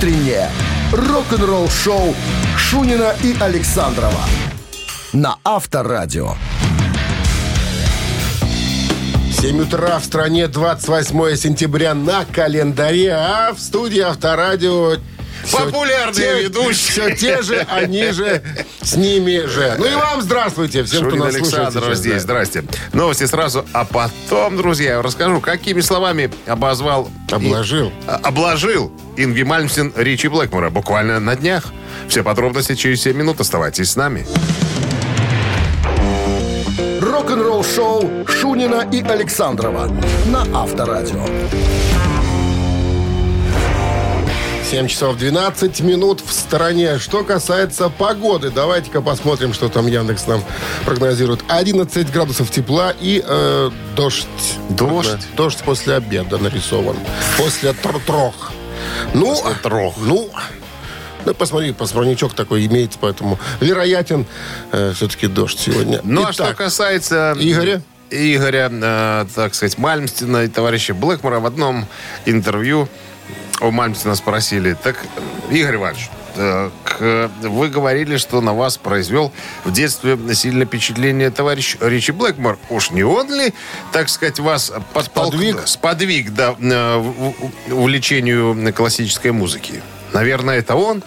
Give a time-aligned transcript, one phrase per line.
[0.00, 0.48] утреннее
[0.92, 2.14] рок-н-ролл-шоу
[2.56, 4.24] Шунина и Александрова
[5.12, 6.36] на Авторадио.
[9.38, 14.94] 7 утра в стране, 28 сентября на календаре, а в студии Авторадио
[15.52, 17.14] Популярные ведущие.
[17.14, 18.42] Все те же, они же,
[18.82, 19.74] с ними же.
[19.78, 22.22] Ну и вам здравствуйте, всем, кто нас слушает Александров сейчас, здесь.
[22.22, 22.64] Здрасте.
[22.92, 27.10] Новости сразу, а потом, друзья, я расскажу, какими словами обозвал...
[27.30, 27.92] Обложил.
[28.06, 31.64] а- обложил Ингви Мальмсен Ричи Блэкмора буквально на днях.
[32.08, 33.40] Все подробности через 7 минут.
[33.40, 34.26] Оставайтесь с нами.
[37.00, 39.88] Рок-н-ролл-шоу Шунина и Александрова
[40.26, 41.24] на Авторадио.
[44.70, 47.00] 7 часов 12 минут в стороне.
[47.00, 50.44] Что касается погоды, давайте-ка посмотрим, что там Яндекс нам
[50.84, 51.40] прогнозирует.
[51.48, 54.28] 11 градусов тепла и э, дождь.
[54.68, 55.26] Дождь?
[55.36, 56.94] Дождь после обеда нарисован.
[57.36, 58.52] После тр-трох.
[59.12, 59.94] Ну, После трох.
[59.98, 60.30] ну,
[61.24, 64.24] ну, посмотри, посмотрничок такой имеется, поэтому вероятен
[64.70, 66.00] э, все-таки дождь сегодня.
[66.04, 67.34] Ну, а что Итак, касается...
[67.40, 67.82] Игоря?
[68.08, 71.86] Игоря, э, так сказать, Мальмстина и товарища Блэкмора в одном
[72.24, 72.88] интервью
[73.60, 74.96] у Мальмстина спросили, так,
[75.50, 79.32] Игорь Иванович, так, э, вы говорили, что на вас произвел
[79.64, 82.58] в детстве сильное впечатление товарищ Ричи Блэкмор.
[82.70, 83.52] Уж не он ли,
[83.92, 85.66] так сказать, вас подтолкнул- Сподвиг?
[85.68, 87.32] сподвиг да, э,
[87.70, 89.82] увлечению классической музыки?
[90.12, 91.02] Наверное, это он?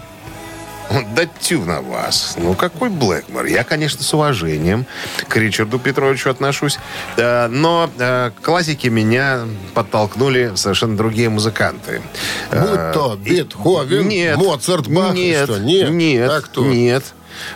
[1.15, 2.35] Да тю на вас.
[2.37, 3.45] Ну, какой Блэкмор?
[3.45, 4.85] Я, конечно, с уважением
[5.27, 6.77] к Ричарду Петровичу отношусь.
[7.17, 9.41] Э, Но э, к классике меня
[9.73, 12.01] подтолкнули совершенно другие музыканты.
[12.51, 15.89] Э, Будь то Бетховен, нет, Моцарт, Бах, нет, что, нет?
[15.89, 16.63] нет, А кто?
[16.65, 17.03] нет.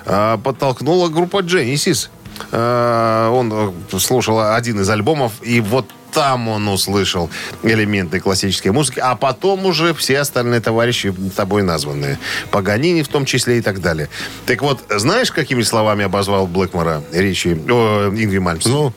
[0.05, 2.09] Подтолкнула группа Genesis.
[2.51, 7.29] Он слушал один из альбомов, и вот там он услышал
[7.63, 12.17] элементы классической музыки, а потом уже все остальные товарищи тобой названные.
[12.51, 14.09] Паганини в том числе и так далее.
[14.45, 18.65] Так вот, знаешь, какими словами обозвал Блэкмора Ричи, о, Ингви Мальмс?
[18.65, 18.93] Ну,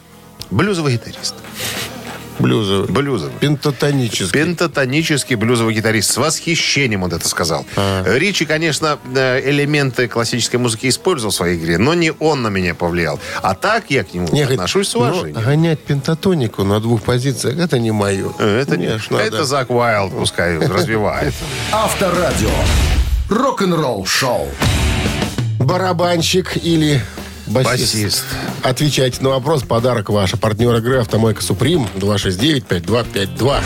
[0.50, 1.34] Блюзовый гитарист.
[2.40, 2.88] Блюзовый.
[2.88, 3.32] Блюзовый.
[3.40, 4.30] Пентатонический.
[4.40, 6.10] Пентатонический блюзовый гитарист.
[6.12, 7.64] С восхищением он это сказал.
[7.76, 8.04] А.
[8.16, 12.74] Ричи, конечно, э, элементы классической музыки использовал в своей игре, но не он на меня
[12.74, 13.20] повлиял.
[13.42, 15.34] А так я к нему Не, отношусь с уважением.
[15.34, 18.32] ну, гонять пентатонику на двух позициях, это не мое.
[18.38, 19.44] Э, это, не- это.
[19.44, 21.34] Зак Уайлд пускай развивает.
[21.72, 22.50] Авторадио.
[23.28, 24.48] Рок-н-ролл-шоу.
[25.58, 27.00] Барабанщик или
[27.50, 27.94] басист?
[27.94, 28.24] Басист.
[28.62, 29.62] Отвечайте на вопрос.
[29.62, 30.32] Подарок ваш.
[30.32, 33.62] Партнер игры «Автомойка Суприм» 269-5252.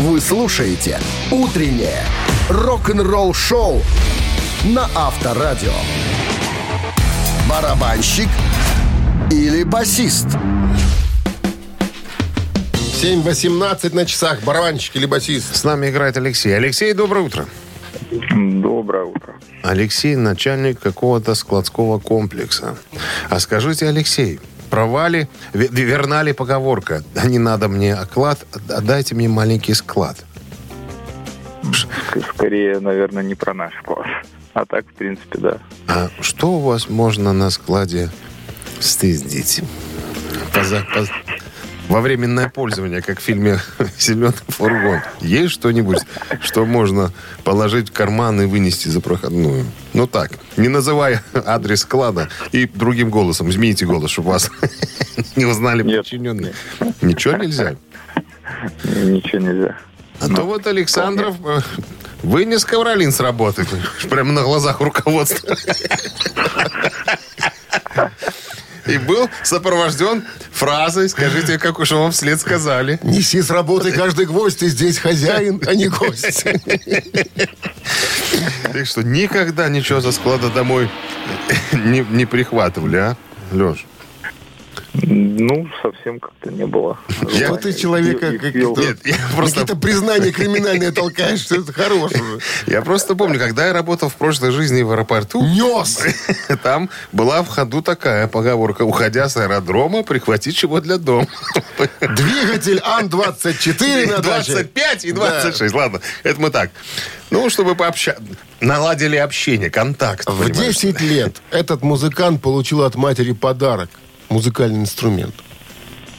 [0.00, 0.98] Вы слушаете
[1.30, 2.04] «Утреннее
[2.48, 3.82] рок-н-ролл-шоу»
[4.64, 5.72] на Авторадио.
[7.48, 8.28] Барабанщик
[9.30, 10.26] или басист?
[13.02, 14.40] 7.18 на часах.
[14.42, 15.54] Барабанщик или басист?
[15.54, 16.56] С нами играет Алексей.
[16.56, 17.46] Алексей, доброе утро.
[18.30, 19.34] Доброе утро.
[19.62, 22.76] Алексей, начальник какого-то складского комплекса.
[23.30, 28.46] А скажите, Алексей, права ли, ве- верна ли поговорка «Не надо мне оклад,
[28.82, 30.24] дайте мне маленький склад»?
[31.62, 34.06] Ск- Скорее, наверное, не про наш класс.
[34.52, 35.58] А так, в принципе, да.
[35.88, 38.10] А что у вас можно на складе
[38.80, 39.62] стыздить?
[41.88, 43.60] Во временное пользование, как в фильме
[43.98, 45.00] «Зеленый фургон».
[45.20, 45.98] Есть что-нибудь,
[46.40, 47.12] что можно
[47.44, 49.66] положить в карман и вынести за проходную?
[49.92, 53.50] Ну так, не называя адрес склада и другим голосом.
[53.50, 54.50] Измените голос, чтобы вас
[55.36, 55.98] не узнали Нет.
[55.98, 56.54] подчиненные.
[57.02, 57.76] Ничего нельзя?
[58.84, 59.76] Ничего нельзя.
[60.20, 61.60] А то вот Александров э,
[62.22, 63.66] вынес ковролин с работы.
[64.08, 65.56] Прямо на глазах руководства.
[68.86, 72.98] И был сопровожден фразой «Скажите, как уж вам вслед сказали».
[73.02, 76.44] Неси с работы каждый гвоздь, ты здесь хозяин, а не гость.
[78.72, 80.90] Так что никогда ничего со склада домой
[81.72, 83.16] не, не прихватывали, а,
[83.52, 83.86] Леш?
[85.36, 86.96] Ну, совсем как-то не было.
[87.32, 88.76] Я- Вот ты человека И- и как пил.
[88.76, 92.38] Нет, я просто, Какие-то признания криминальные толкаешь, что это хорош уже.
[92.68, 96.00] я просто помню, когда я работал в прошлой жизни в аэропорту, Нес!
[96.62, 98.82] Там была в ходу такая поговорка.
[98.82, 101.26] Уходя с аэродрома, прихвати чего для дома.
[102.00, 104.52] Двигатель Ан-24 на даче.
[104.52, 105.74] 25 и 26.
[105.74, 106.70] Ладно, это мы так.
[107.30, 108.22] Ну, чтобы пообщаться.
[108.60, 110.28] Наладили общение, контакт.
[110.28, 110.76] В понимаешь?
[110.76, 113.90] 10 лет этот музыкант получил от матери подарок.
[114.28, 115.34] Музыкальный инструмент.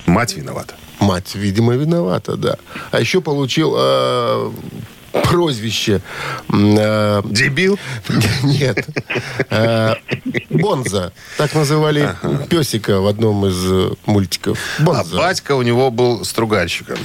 [0.06, 0.76] Мать виновата.
[1.00, 2.56] Мать, видимо, виновата, да.
[2.92, 4.52] А еще получил э,
[5.24, 6.02] прозвище.
[6.50, 7.78] э, Дебил.
[8.44, 8.86] Нет.
[9.50, 9.96] Э,
[10.50, 11.12] Бонза.
[11.38, 12.16] Так называли
[12.50, 14.58] песика в одном из э, мультиков.
[14.80, 15.18] А Бонза.
[15.18, 16.98] батька у него был стругальщиком.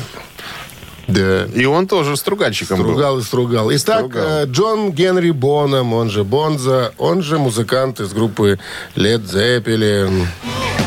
[1.12, 1.44] Да.
[1.54, 2.86] И он тоже стругальщиком был.
[2.86, 3.70] Стругал и стругал.
[3.72, 4.26] Итак, Стругал.
[4.28, 8.58] э, Джон Генри Боном, он же Бонза, он же музыкант из группы
[8.96, 10.26] Led Zeppelin.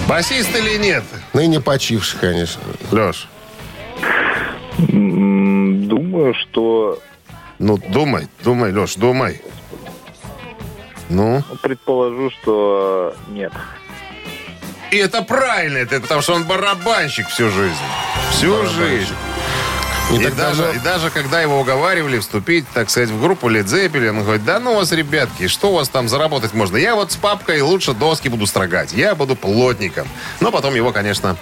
[0.07, 1.03] Басист или нет?
[1.33, 2.61] Ныне почивший, конечно.
[2.91, 3.27] Леш,
[4.89, 6.99] М, Думаю, что
[7.59, 9.41] ну думай, думай, Леш, думай.
[11.09, 13.51] Ну, предположу, что нет.
[14.91, 17.75] и это правильно, это потому что он барабанщик всю жизнь.
[18.31, 19.13] Всю жизнь.
[20.11, 23.65] Не И даже, давно- и даже когда его уговаривали вступить, так сказать, в группу Led
[23.65, 26.77] Zeppelin, он говорит, да ну вас, ребятки, что у вас там заработать можно?
[26.77, 30.07] Я вот с папкой лучше доски буду строгать, я буду плотником.
[30.39, 31.35] Но потом его, конечно,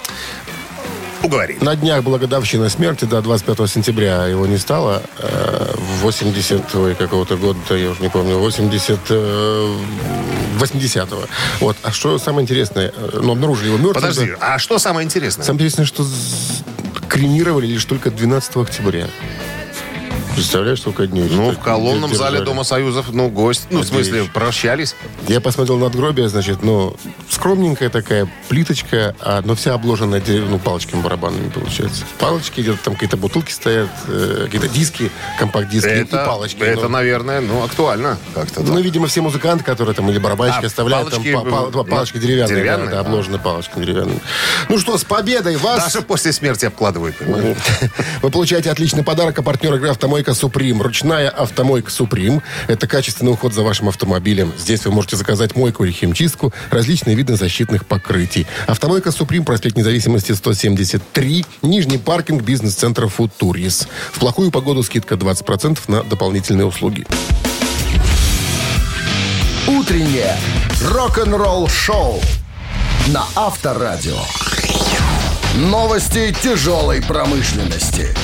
[1.21, 1.57] уговорили.
[1.61, 5.03] На днях была годовщина смерти, да, 25 сентября его не стало.
[5.19, 8.99] Э, В 80 ой, какого-то года, я уже не помню, 80...
[9.09, 9.75] э,
[10.59, 11.23] 80-го.
[11.59, 11.75] Вот.
[11.83, 12.93] А что самое интересное?
[12.95, 13.95] э, Ну, обнаружили его мертвым.
[13.95, 15.43] Подожди, а что самое интересное?
[15.43, 16.05] Самое интересное, что
[17.11, 19.07] кремировали лишь только 12 октября.
[20.35, 21.27] Представляешь, сколько дней?
[21.29, 22.35] Ну, в колонном держали.
[22.35, 24.95] зале Дома Союзов, ну, гость, ну, в смысле, прощались.
[25.27, 26.95] Я посмотрел надгробие, значит, ну,
[27.29, 32.05] скромненькая такая плиточка, а, но вся обложенная дерев- ну, палочками барабанными, получается.
[32.17, 36.61] Палочки, где-то там какие-то бутылки стоят, э, какие-то диски, компакт-диски и Это, палочки.
[36.61, 36.89] это, ну.
[36.89, 38.61] наверное, ну, актуально как-то.
[38.61, 38.81] Ну, да.
[38.81, 42.17] видимо, все музыканты, которые там или барабанщики А, оставляют, палочки, там па- па- ну, палочки
[42.17, 42.85] деревянные, деревянные?
[42.87, 43.01] да, да, А.
[43.01, 44.21] обложенные палочками деревянными.
[44.69, 45.83] Ну что, с победой вас!
[45.93, 47.57] Даже после смерти обкладывают, понимаешь?
[48.21, 49.89] Вы получаете отличный подарок от партнера игры
[50.21, 50.81] «Автомойка Суприм».
[50.83, 54.53] Ручная «Автомойка Суприм»— это качественный уход за вашим автомобилем.
[54.55, 58.45] Здесь вы можете заказать мойку или химчистку, различные виды защитных покрытий.
[58.67, 63.87] «Автомойка Суприм», проспект Независимости, 173, Нижний паркинг бизнес-центра «Футурис».
[64.11, 67.07] В плохую погоду скидка 20% на дополнительные услуги.
[69.67, 70.37] Утреннее
[70.83, 72.21] рок-н-ролл-шоу
[73.07, 74.19] на Авторадио.
[75.55, 78.15] Новости тяжелой промышленности.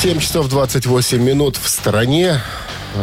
[0.00, 2.40] 7 часов 28 минут в стороне.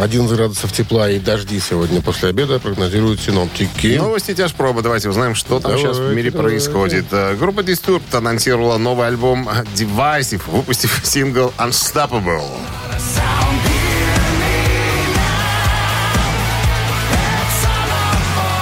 [0.02, 3.98] 11 градусов тепла и дожди сегодня после обеда прогнозируют синоптики.
[3.98, 4.82] Новости тяжпроба.
[4.82, 6.38] Давайте узнаем, что там Давайте, сейчас в мире давайте.
[6.60, 7.06] происходит.
[7.12, 12.42] Э, Группа Disturbed анонсировала новый альбом Divisive, выпустив сингл Unstoppable.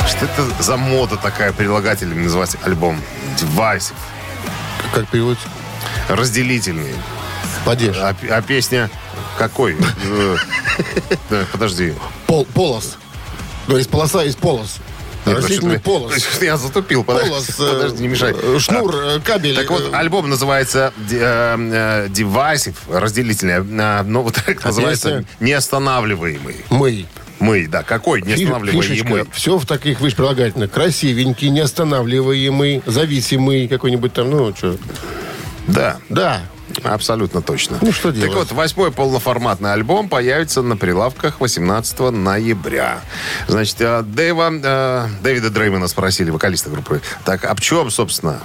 [0.10, 3.02] Что это за мода такая прилагательным называть альбом?
[3.40, 3.94] Divisive.
[4.94, 5.48] Как переводится?
[6.10, 6.94] Разделительный.
[7.66, 7.98] Падеж.
[7.98, 8.90] А, а песня
[9.38, 9.76] какой?
[10.04, 10.36] Э,
[11.30, 11.94] да, Подожди.
[12.28, 12.98] Пол, полос.
[13.68, 14.78] Ну, есть полоса, есть полос.
[15.26, 16.14] Нет, Растительный что-то- полос.
[16.42, 17.04] Я затупил.
[17.04, 18.34] Полос, э, подожди, не мешай.
[18.40, 19.56] э, Шнур, э, кабель.
[19.56, 23.56] Так вот, э, альбом называется э, э, Divisive, разделительный.
[23.56, 25.26] э, Ну, вот так называется песня?
[25.40, 26.58] неостанавливаемый.
[26.70, 27.08] Мы.
[27.40, 29.26] Мы, да, какой неостанавливаемый?
[29.34, 30.72] Все в таких, видишь, прилагательных.
[30.72, 34.78] Красивенький, неостанавливаемый, зависимый какой-нибудь там, ну, что.
[35.68, 36.42] Да, Да.
[36.84, 37.78] Абсолютно точно.
[37.82, 38.34] Ну, что Так делать?
[38.36, 43.00] вот, восьмой полноформатный альбом появится на прилавках 18 ноября.
[43.48, 48.40] Значит, э, Дэйва, э, Дэвида Дреймона спросили, вокалиста группы, так, об чем, собственно,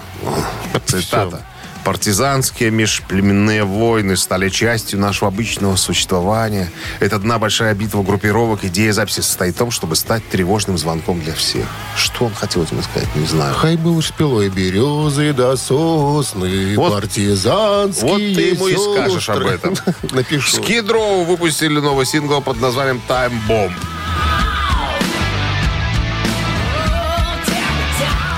[0.86, 1.42] цитата,
[1.84, 6.70] Партизанские межплеменные войны стали частью нашего обычного существования.
[7.00, 8.64] Это одна большая битва группировок.
[8.64, 11.66] Идея записи состоит в том, чтобы стать тревожным звонком для всех.
[11.96, 13.54] Что он хотел этим сказать, не знаю.
[13.54, 19.74] Хай был шпилой березы до сосны, Вот- партизанские Вот ты ему и скажешь об этом.
[20.10, 20.60] Напишу.
[20.60, 23.72] Row выпустили новый сингл под названием Time Bomb.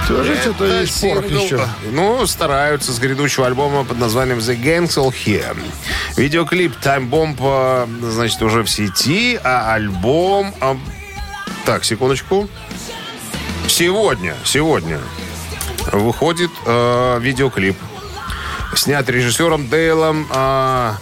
[0.08, 1.60] Тоже что-то есть порох еще.
[1.92, 5.56] Ну, стараются с грядущего альбома под названием The Gangs All Here.
[6.16, 10.52] Видеоклип Time Bomb, э, значит, уже в сети, а альбом...
[10.60, 10.76] а,
[11.64, 12.48] Так, секундочку.
[13.68, 14.98] Сегодня, сегодня
[15.92, 17.76] выходит э, видеоклип.
[18.74, 20.26] Снят режиссером Дейлом...
[20.32, 20.92] э,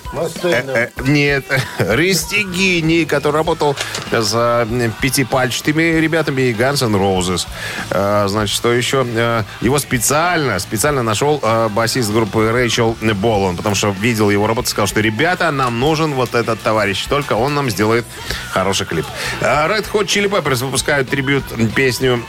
[0.43, 1.45] э, э, нет,
[1.79, 3.77] Ристигини, который работал
[4.11, 4.67] за
[5.01, 7.47] пятипальчатыми ребятами и Guns N' Roses.
[7.91, 9.07] Э, значит, что еще?
[9.15, 14.69] Э, его специально, специально нашел э, басист группы Рэйчел Болон, потому что видел его работу,
[14.69, 18.05] сказал, что ребята, нам нужен вот этот товарищ, только он нам сделает
[18.51, 19.07] хороший клип.
[19.41, 22.23] Э, Red Hot Chili Peppers выпускают трибют песню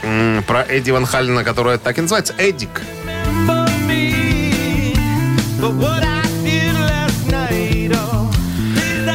[0.46, 2.82] про Эдди Ван Халлена, которая так и называется «Эдик».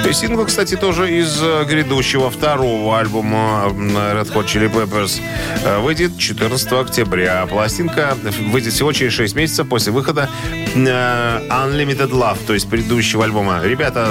[0.08, 5.20] И сингл, кстати, тоже из э, грядущего второго альбома Red Hot Chili Peppers
[5.66, 7.46] э, выйдет 14 октября.
[7.48, 8.16] Пластинка
[8.50, 13.62] выйдет всего через 6 месяцев после выхода э, Unlimited Love, то есть предыдущего альбома.
[13.62, 14.10] Ребята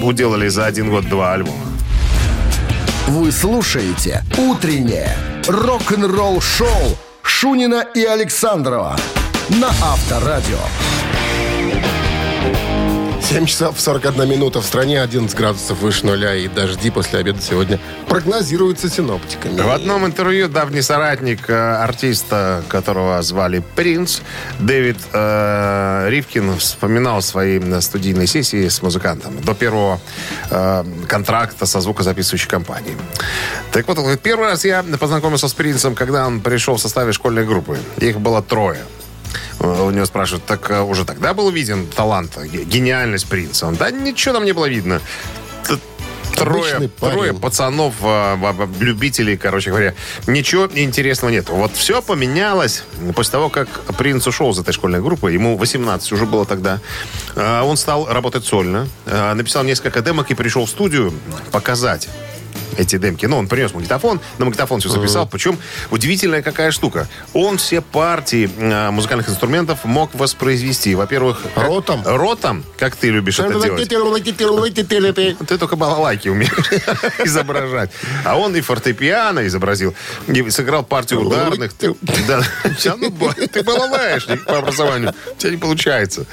[0.00, 1.66] уделали за один год два альбома.
[3.08, 5.16] Вы слушаете «Утреннее
[5.48, 8.96] рок-н-ролл-шоу» Шунина и Александрова
[9.48, 10.60] на Авторадио.
[13.24, 17.80] 7 часов 41 минута в стране, 11 градусов выше нуля и дожди после обеда сегодня
[18.06, 19.62] прогнозируются синоптиками.
[19.62, 24.20] В одном интервью давний соратник э, артиста, которого звали Принц,
[24.58, 30.00] Дэвид э, Ривкин вспоминал свои э, студийные сессии с музыкантом до первого
[30.50, 32.96] э, контракта со звукозаписывающей компанией.
[33.72, 37.78] Так вот, первый раз я познакомился с Принцем, когда он пришел в составе школьной группы.
[38.00, 38.84] Их было трое.
[39.60, 43.66] У него спрашивают, так э, уже тогда был виден талант, ге- гениальность принца?
[43.66, 45.00] Он, да ничего там не было видно.
[46.36, 49.94] Трое, трое пацанов, а, а, а, любителей, короче говоря.
[50.26, 51.48] Ничего интересного нет.
[51.48, 52.82] Вот все поменялось
[53.14, 55.30] после того, как принц ушел из этой школьной группы.
[55.30, 56.80] Ему 18 уже было тогда.
[57.36, 58.88] А, Он стал работать сольно.
[59.06, 61.14] А, Написал несколько демок и пришел в студию
[61.52, 62.08] показать
[62.76, 63.26] эти демки.
[63.26, 65.26] Ну, он принес магнитофон, на магнитофон все записал.
[65.28, 65.58] Причем
[65.90, 67.08] удивительная какая штука.
[67.32, 70.94] Он все партии э, музыкальных инструментов мог воспроизвести.
[70.94, 71.42] Во-первых...
[71.54, 72.02] как- Ротом?
[72.04, 73.88] Ротом, как ты любишь это делать.
[75.46, 76.52] Ты только балалайки умеешь
[77.24, 77.90] изображать.
[78.24, 79.94] А он и фортепиано изобразил,
[80.28, 81.72] и сыграл партию ударных.
[81.74, 81.94] Ты-
[82.28, 82.42] Да,
[82.96, 83.10] ну,
[83.52, 85.14] ты балалаешник по образованию.
[85.32, 86.26] У тебя не получается.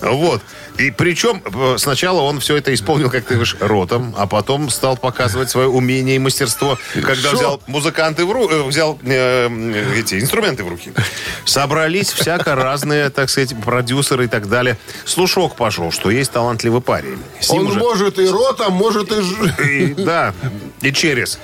[0.00, 0.42] Вот.
[0.78, 4.96] И причем э, сначала он все это исполнил, как ты говоришь, ротом, а потом стал
[4.96, 7.36] показывать свое умение и мастерство, когда Шо?
[7.36, 10.92] взял музыканты в ру- э, взял э, эти инструменты в руки.
[11.44, 14.78] Собрались всяко разные, так сказать, продюсеры и так далее.
[15.04, 17.18] Слушок пошел, что есть талантливый парень.
[17.48, 19.64] Он уже- может и ротом, может и...
[19.64, 20.32] и, да,
[20.80, 21.40] и через.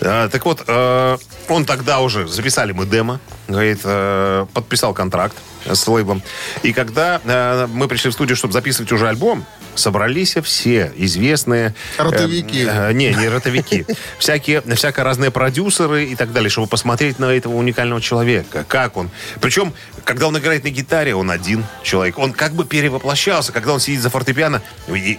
[0.00, 5.86] А, так вот, э, он тогда уже, записали мы демо, говорит, э, подписал контракт с
[5.86, 6.22] лейблом.
[6.62, 9.44] И когда э, мы пришли в студию, чтобы записывать уже альбом,
[9.74, 11.74] собрались все известные...
[11.98, 12.66] э, Ротовики.
[12.68, 13.86] э, не, не ротовики.
[14.18, 18.64] Всякие, всяко разные продюсеры и так далее, чтобы посмотреть на этого уникального человека.
[18.68, 19.10] Как он.
[19.40, 19.72] Причем,
[20.04, 22.18] когда он играет на гитаре, он один человек.
[22.18, 23.52] Он как бы перевоплощался.
[23.52, 24.62] Когда он сидит за фортепиано,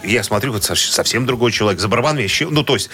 [0.03, 1.79] я смотрю, вот совсем другой человек.
[1.79, 2.49] За барабан еще...
[2.49, 2.89] Ну, то есть,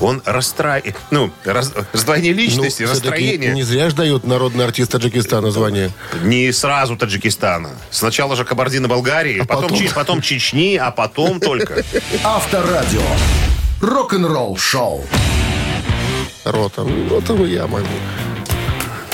[0.00, 0.96] он расстраивает...
[1.10, 3.52] Ну, раз- раздвоение Ну, личности, всё-таки расстроение.
[3.52, 5.90] Не зря ж дают народный артист Таджикистана звание.
[6.22, 7.70] Не сразу Таджикистана.
[7.90, 9.78] Сначала же Кабардино-Болгарии, потом, потом?
[9.78, 11.82] Чи- потом Чечни, а потом только.
[12.24, 13.02] Авторадио.
[13.80, 15.04] Рок-н-ролл шоу.
[16.44, 17.08] Ротом.
[17.10, 17.86] Ротом я могу.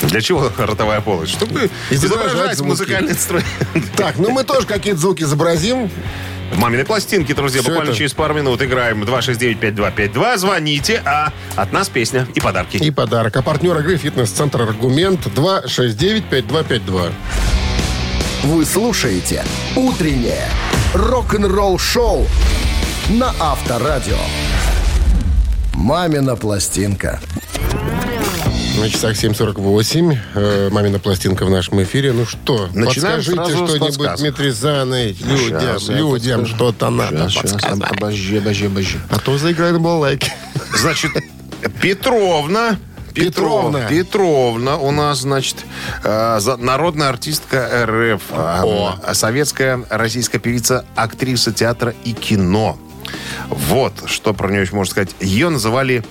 [0.03, 1.33] Для чего ротовая полость?
[1.33, 3.47] Чтобы Изображать изображать музыкальный инструмент.
[3.95, 5.89] Так, ну мы тоже какие-то звуки изобразим.
[6.55, 7.61] Мамины пластинки, друзья.
[7.61, 7.97] Всё Буквально это?
[7.97, 10.37] через пару минут играем 269-5252.
[10.37, 12.77] Звоните, а от нас песня и подарки.
[12.77, 13.35] И подарок.
[13.37, 17.11] А партнер игры «Фитнес-центр Аргумент» 269-5252.
[18.43, 19.43] Вы слушаете
[19.75, 20.47] «Утреннее
[20.93, 22.25] рок-н-ролл-шоу»
[23.09, 24.17] на Авторадио.
[25.73, 27.19] «Мамина пластинка».
[28.77, 30.17] На часах 7.48.
[30.35, 32.13] Э, мамина пластинка в нашем эфире.
[32.13, 34.21] Ну что, Начинаем подскажите что-нибудь.
[34.21, 37.91] Митризаны, людям, людям что-то надо подсказать.
[37.91, 38.97] обожди, обожди, обожди.
[39.09, 40.31] А то заиграем балалайки.
[40.77, 41.11] Значит,
[41.81, 42.77] Петровна.
[43.15, 43.87] Петровна.
[43.87, 44.77] Петровна.
[44.77, 45.57] У нас, значит,
[46.03, 48.21] э, народная артистка РФ.
[48.29, 48.63] э,
[49.07, 52.77] э, Советская российская певица, актриса театра и кино.
[53.49, 55.15] Вот, что про нее еще можно сказать.
[55.19, 56.03] Ее называли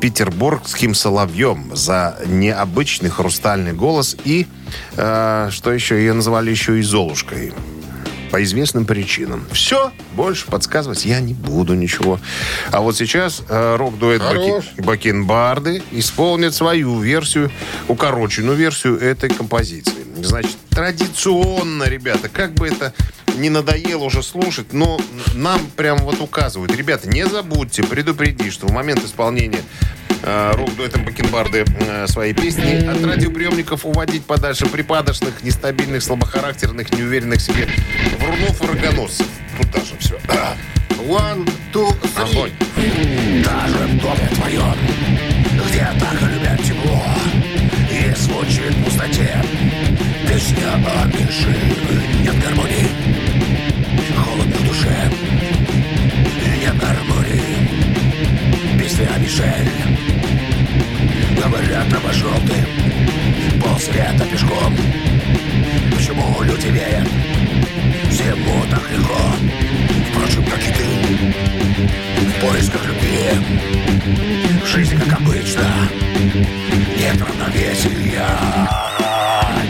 [0.00, 4.46] петербургским соловьем за необычный хрустальный голос и,
[4.96, 7.52] э, что еще, ее называли еще и Золушкой
[8.30, 9.46] по известным причинам.
[9.52, 12.20] Все, больше подсказывать я не буду ничего.
[12.70, 14.20] А вот сейчас э, рок-дуэт.
[14.20, 17.50] Баки- Бакенбарды исполнит свою версию,
[17.88, 20.04] укороченную версию этой композиции.
[20.22, 22.92] Значит, традиционно, ребята, как бы это
[23.38, 25.00] не надоело уже слушать, но
[25.34, 26.74] нам прям вот указывают.
[26.74, 29.62] Ребята, не забудьте предупредить, что в момент исполнения
[30.22, 37.42] э, рок-дуэтом Бакенбарды э, своей песни от радиоприемников уводить подальше припадочных, нестабильных, слабохарактерных, неуверенных в
[37.42, 37.68] себе
[38.18, 39.26] врунов и рогоносцев.
[39.56, 40.18] Тут даже все.
[41.08, 42.30] One, two, three.
[42.30, 42.52] Огонь.
[43.44, 44.74] Даже в доме твоем,
[45.66, 47.02] где так любят тепло
[47.90, 49.42] И звучит в пустоте
[50.28, 51.56] Песня о меньше
[52.22, 52.97] Нет гармонии
[54.78, 55.10] душе
[56.60, 57.42] Нет гармонии
[58.78, 59.70] Песня Мишель.
[61.36, 62.64] Говорят, пошел ты
[63.60, 64.76] Полсвета пешком.
[65.94, 67.08] Почему люди верят
[68.10, 69.20] Всему так легко?
[70.12, 70.86] Впрочем, как и ты
[72.24, 73.30] в поисках любви.
[74.64, 75.90] Жизнь, как обычно,
[76.96, 78.26] нет равновесия.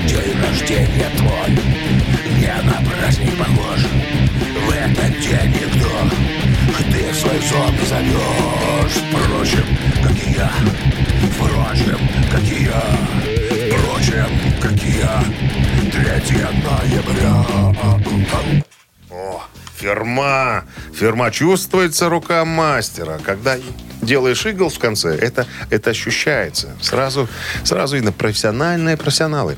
[0.07, 1.51] День рождения твой
[20.09, 20.65] ферма.
[20.95, 23.19] Ферма чувствуется рука мастера.
[23.25, 23.57] Когда
[24.03, 26.69] делаешь игл в конце, это, это ощущается.
[26.81, 27.29] Сразу,
[27.65, 29.57] сразу видно профессиональные профессионалы.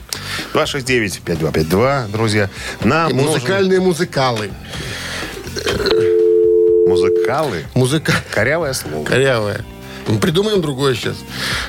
[0.55, 2.49] 269-5252, друзья.
[2.83, 4.51] Нам И нужен- Музыкальные музыкалы.
[6.87, 7.65] Музыкалы.
[7.75, 8.13] Музыка...
[8.33, 9.05] Корявое слово.
[9.05, 9.65] Корявая.
[10.09, 11.17] Ну, Придумаем другое сейчас.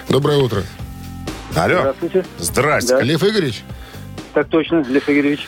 [0.09, 0.63] Доброе утро.
[1.55, 1.79] Алло.
[1.79, 2.25] Здравствуйте.
[2.39, 3.01] Здрасте.
[3.01, 3.63] Лев Игоревич,
[4.33, 5.47] Так точно, Лев Игоревич.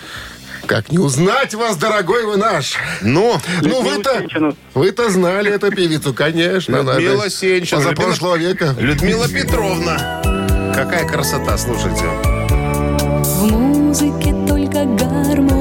[0.65, 2.75] Как не узнать вас, дорогой вы наш?
[3.01, 4.23] Ну, Ну, вы-то,
[4.73, 6.77] вы-то знали эту певицу, конечно.
[6.77, 7.81] Людмила Сенчина.
[7.81, 8.75] Позапрошлого века.
[8.79, 10.21] Людмила Петровна.
[10.75, 12.05] Какая красота, слушайте.
[13.23, 15.52] В музыке только гармония.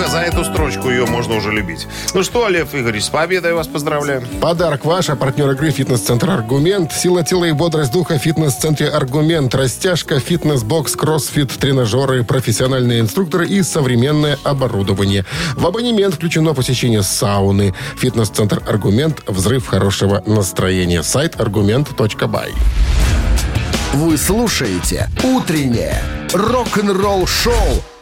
[0.00, 1.86] Только за эту строчку ее можно уже любить.
[2.14, 4.26] Ну что, Лев Игоревич, с победой вас поздравляем.
[4.40, 6.90] Подарок ваш, а партнер игры «Фитнес-центр Аргумент».
[6.90, 9.54] Сила тела и бодрость духа в фитнес-центре «Аргумент».
[9.54, 15.26] Растяжка, фитнес-бокс, кроссфит, тренажеры, профессиональные инструкторы и современное оборудование.
[15.54, 17.74] В абонемент включено посещение сауны.
[17.98, 19.20] Фитнес-центр «Аргумент».
[19.26, 21.02] Взрыв хорошего настроения.
[21.02, 22.52] Сайт аргумент.бай.
[23.92, 26.02] Вы слушаете «Утреннее
[26.32, 27.82] рок-н-ролл-шоу»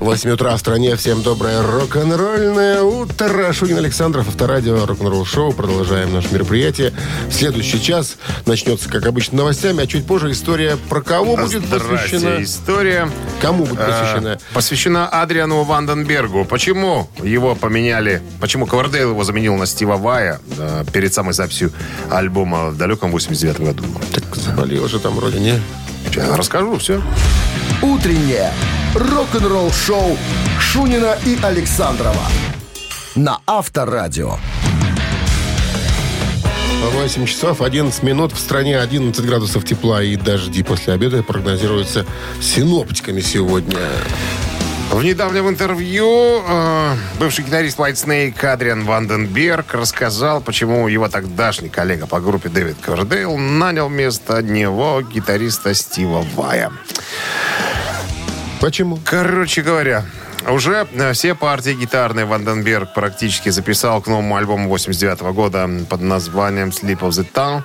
[0.00, 0.94] 8 утра в стране.
[0.94, 3.52] Всем доброе рок-н-ролльное утро.
[3.52, 5.52] Шунин Александров, Авторадио, рок-н-ролл шоу.
[5.52, 6.92] Продолжаем наше мероприятие.
[7.32, 11.88] Следующий час начнется, как обычно, новостями, а чуть позже история про кого будет Здрасте.
[11.90, 12.42] посвящена.
[12.42, 13.10] История
[13.42, 14.38] Кому будет э, посвящена?
[14.54, 16.44] посвящена Адриану Ванденбергу.
[16.44, 18.22] Почему его поменяли?
[18.40, 21.72] Почему Ковардейл его заменил на Стива Вая э, перед самой записью
[22.08, 23.82] альбома в далеком 89 году?
[24.14, 25.60] Так заболел же там вроде, не?
[26.06, 27.02] Сейчас расскажу все.
[27.82, 28.52] «Утреннее
[28.94, 30.16] рок-н-ролл-шоу»
[30.60, 32.26] Шунина и Александрова
[33.14, 34.36] на Авторадио.
[36.92, 38.32] 8 часов 11 минут.
[38.32, 42.06] В стране 11 градусов тепла и дожди после обеда прогнозируются
[42.40, 43.78] синоптиками сегодня.
[44.90, 52.06] В недавнем интервью э, бывший гитарист White Snake Адриан Ванденберг рассказал, почему его тогдашний коллега
[52.06, 56.72] по группе Дэвид Ковердейл нанял вместо него гитариста Стива Вая.
[58.60, 58.98] Почему?
[59.04, 60.04] Короче говоря,
[60.48, 66.70] уже э, все партии гитарные Ванденберг практически записал к новому альбому 89 года под названием
[66.70, 67.62] Sleep of the Town.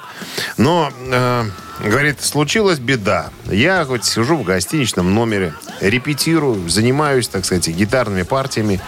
[0.58, 1.45] Но, э,
[1.84, 3.32] говорит, случилась беда.
[3.45, 8.79] Я хоть сижу в гостиничном номере, репетирую, занимаюсь, так сказать, гитарными партиями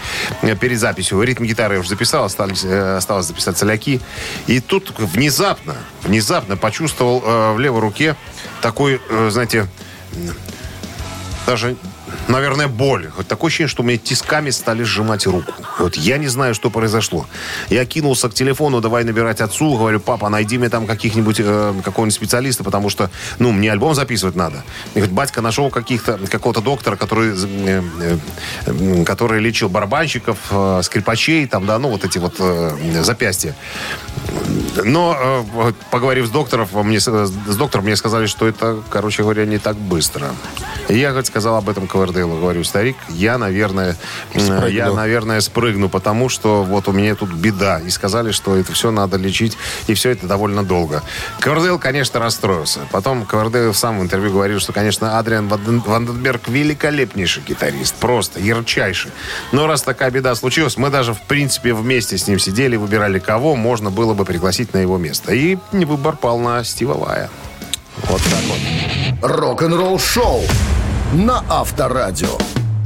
[0.42, 1.20] э, перед записью.
[1.22, 4.00] Ритм гитары я уже записал, остались, э, осталось записать соляки.
[4.46, 8.14] И тут внезапно, внезапно почувствовал э, в левой руке
[8.60, 9.66] такой, э, знаете,
[11.46, 11.76] даже,
[12.28, 13.10] наверное, боль.
[13.16, 15.52] Вот такое ощущение, что мне тисками стали сжимать руку.
[15.78, 17.26] Вот я не знаю, что произошло.
[17.70, 19.76] Я кинулся к телефону, давай набирать отцу.
[19.76, 24.36] Говорю, папа, найди мне там каких-нибудь, э, какого-нибудь специалиста, потому что, ну, мне альбом записывать
[24.36, 24.64] надо.
[24.94, 28.18] И говорит, батька нашел каких-то, какого-то доктора, который, э, э,
[28.66, 33.54] э, который лечил барабанщиков, э, скрипачей, там, да, ну, вот эти вот э, запястья.
[34.84, 37.06] Но, э, поговорив с доктором, мне, с
[37.46, 40.34] с доктором, мне сказали, что это, короче говоря, не так быстро.
[40.88, 42.36] И я, говорит, сказал об этом Ковердейлу.
[42.36, 43.96] Говорю, старик, я, наверное,
[44.34, 44.66] э, Спрыгну.
[44.66, 47.80] я, наверное, спрыгну, потому что вот у меня тут беда.
[47.80, 49.56] И сказали, что это все надо лечить,
[49.86, 51.02] и все это довольно долго.
[51.40, 52.80] Ковердейл, конечно, расстроился.
[52.92, 57.94] Потом Ковердейл сам в интервью говорил, что, конечно, Адриан Ванден- Ванденберг великолепнейший гитарист.
[57.94, 59.10] Просто ярчайший.
[59.52, 63.56] Но раз такая беда случилась, мы даже, в принципе, вместе с ним сидели, выбирали, кого
[63.56, 65.32] можно было бы пригласить на его место.
[65.32, 67.30] И выбор пал на Стива Вая.
[68.08, 68.58] Вот так вот.
[69.22, 70.42] Рок-н-ролл-шоу
[71.12, 72.36] на Авторадио.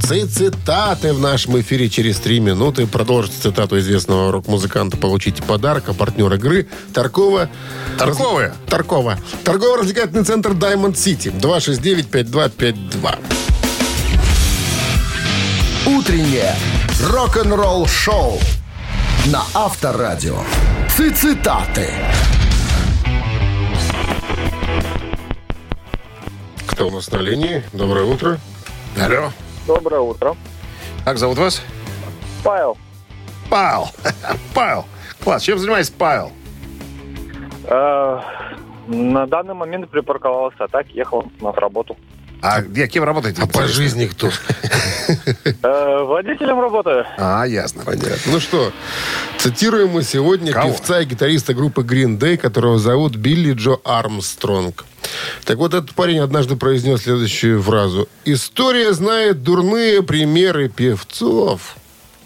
[0.01, 2.85] Цитаты в нашем эфире через три минуты.
[2.85, 4.97] Продолжите цитату известного рок-музыканта.
[4.97, 5.85] Получите подарок.
[5.87, 7.49] А партнер игры Таркова.
[7.97, 8.53] Тарковые?
[8.67, 9.17] Таркова.
[9.45, 11.31] Торгово-развлекательный центр Diamond City.
[11.39, 13.17] 269-5252.
[15.85, 16.55] Утреннее
[17.09, 18.37] рок-н-ролл-шоу
[19.27, 20.39] на Авторадио.
[20.89, 21.89] Цитаты.
[26.81, 27.61] Кто у нас на линии?
[27.73, 28.39] Доброе утро.
[28.99, 29.29] Алло.
[29.67, 30.35] Доброе утро.
[31.05, 31.61] Как зовут вас?
[32.43, 32.75] Павел.
[33.51, 33.89] Павел.
[34.55, 34.85] Павел.
[35.23, 35.43] Класс.
[35.43, 36.31] Чем занимается Павел?
[37.65, 38.19] Э,
[38.87, 41.95] на данный момент припарковался, а так ехал на работу.
[42.41, 43.41] А где, кем работаете?
[43.41, 44.29] А по жизни кто?
[45.63, 47.05] Э, водителем работаю.
[47.17, 47.83] А, ясно.
[47.83, 48.17] Понятно.
[48.27, 48.71] Ну что,
[49.37, 50.71] цитируем мы сегодня Кого?
[50.71, 54.85] певца и гитариста группы Green Day, которого зовут Билли Джо Армстронг.
[55.43, 58.07] Так вот, этот парень однажды произнес следующую фразу.
[58.23, 61.75] «История знает дурные примеры певцов,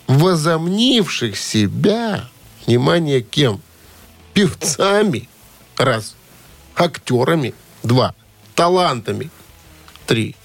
[0.08, 2.26] возомнивших себя,
[2.68, 3.62] внимание, кем?
[4.34, 5.28] Певцами,
[5.78, 6.16] раз,
[6.76, 8.14] актерами, два,
[8.54, 9.32] талантами,
[10.06, 10.36] три,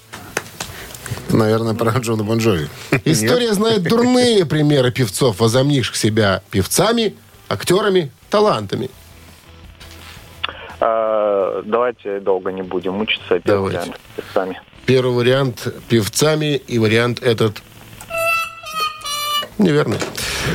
[1.29, 2.67] наверное, про Джона Бонжови.
[3.05, 7.15] История знает дурные примеры певцов, возомнивших себя певцами,
[7.49, 8.89] актерами, талантами.
[10.79, 13.39] А, давайте долго не будем мучиться.
[13.39, 13.77] Первый Давайте.
[13.77, 14.61] вариант певцами.
[14.85, 17.61] Первый вариант певцами и вариант этот
[19.59, 19.99] неверный.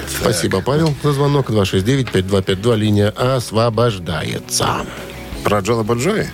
[0.09, 1.51] Спасибо, Павел, за звонок.
[1.51, 4.69] 269-5252, линия освобождается.
[5.45, 6.27] Про Джона Бонжови?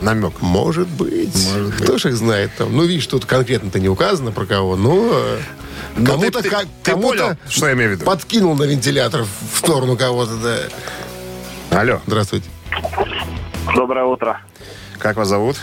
[0.00, 0.40] Намек.
[0.40, 1.48] Может быть.
[1.80, 2.74] Кто ж их знает там?
[2.76, 5.10] Ну, видишь, тут конкретно-то не указано про кого, но...
[5.12, 5.38] э,
[6.04, 8.04] Кому-то, ты- ты- как- ты кому-то понял, что я имею в виду?
[8.06, 11.78] подкинул на вентилятор в сторону кого-то, да.
[11.80, 12.48] Алло, Здравствуйте.
[13.74, 14.40] Доброе утро.
[14.98, 15.56] как вас зовут?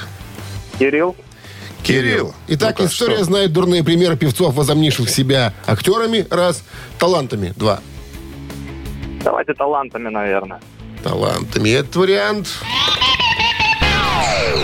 [0.80, 1.16] Кирилл.
[1.84, 2.34] Кирилл.
[2.48, 3.26] Итак, Ну-ка, история что?
[3.26, 6.64] знает дурные примеры певцов, возомнивших себя актерами, раз,
[7.00, 7.80] талантами, два.
[9.24, 10.60] Давайте талантами, наверное.
[11.04, 11.70] Талантами.
[11.70, 12.48] Этот вариант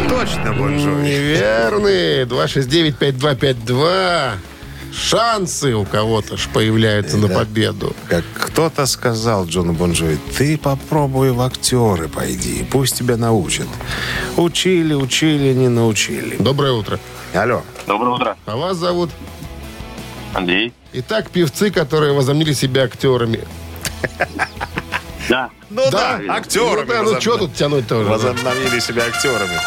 [0.10, 1.10] Точно Бонжови.
[1.10, 2.26] неверный.
[2.26, 4.32] 269-5252.
[4.94, 7.96] Шансы у кого-то ж появляются на победу.
[8.08, 13.66] Как кто-то сказал Джону Бонжови, ты попробуй в актеры пойди, пусть тебя научат.
[14.38, 16.36] Учили, учили, не научили.
[16.38, 17.00] Доброе утро.
[17.34, 17.64] Алло.
[17.88, 18.38] Доброе утро.
[18.46, 19.10] А вас зовут?
[20.36, 20.72] Андрей.
[20.94, 23.40] Итак, певцы, которые возомнили себя актерами.
[25.30, 25.50] Да.
[25.70, 26.88] Ну да, актерами.
[26.88, 28.06] Ну, да, ну что тут тянуть тоже?
[28.06, 28.12] да?
[28.12, 29.60] Возобновили себя актерами.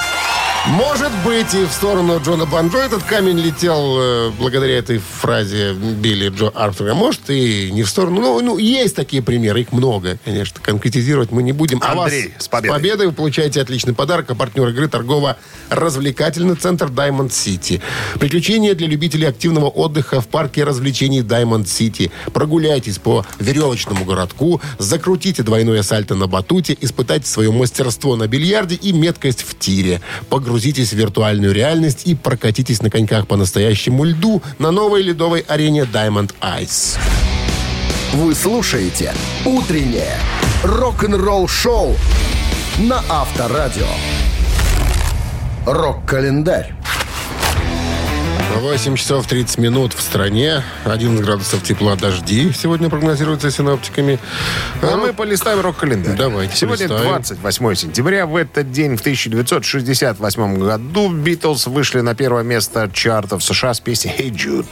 [0.68, 6.28] Может быть, и в сторону Джона Банджо этот камень летел э, благодаря этой фразе Билли
[6.28, 6.94] Джо Армстронга.
[6.94, 8.20] Может, и не в сторону.
[8.20, 10.60] Ну, ну, есть такие примеры, их много, конечно.
[10.60, 11.80] Конкретизировать мы не будем.
[11.84, 13.06] А Андрей, вас с победой.
[13.06, 14.28] вы получаете отличный подарок.
[14.30, 17.80] А партнер игры торгово-развлекательный центр Diamond City.
[18.18, 22.10] Приключения для любителей активного отдыха в парке развлечений Diamond City.
[22.32, 28.92] Прогуляйтесь по веревочному городку, закрутите двойное сальто на батуте, испытайте свое мастерство на бильярде и
[28.92, 30.00] меткость в тире.
[30.28, 30.55] Погрузитесь
[30.92, 36.34] в виртуальную реальность и прокатитесь на коньках по настоящему льду на новой ледовой арене Diamond
[36.40, 36.98] Ice.
[38.12, 39.12] Вы слушаете
[39.44, 40.18] «Утреннее
[40.62, 41.96] рок-н-ролл-шоу»
[42.78, 43.86] на Авторадио.
[45.66, 46.72] Рок-календарь.
[48.58, 54.18] 8 часов 30 минут в стране, 11 градусов тепла дожди сегодня прогнозируется синоптиками.
[54.82, 56.16] А мы полистаем рок-календарь.
[56.16, 57.22] Давайте Сегодня полистаем.
[57.22, 58.26] 28 сентября.
[58.26, 64.14] В этот день, в 1968 году, Битлз вышли на первое место чартов США с песней
[64.16, 64.66] «Hey Jude».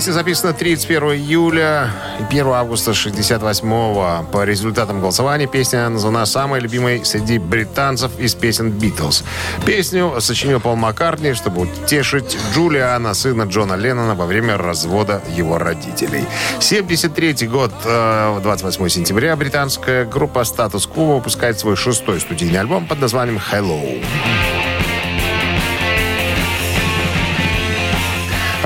[0.00, 7.04] Песня записана 31 июля и 1 августа 68 По результатам голосования песня названа самой любимой
[7.04, 9.24] среди британцев из песен «Битлз».
[9.66, 16.24] Песню сочинил Пол Маккартни, чтобы утешить Джулиана, сына Джона Леннона, во время развода его родителей.
[16.60, 23.00] 73 год, э, 28 сентября, британская группа «Статус Quo» выпускает свой шестой студийный альбом под
[23.00, 24.02] названием «Hello».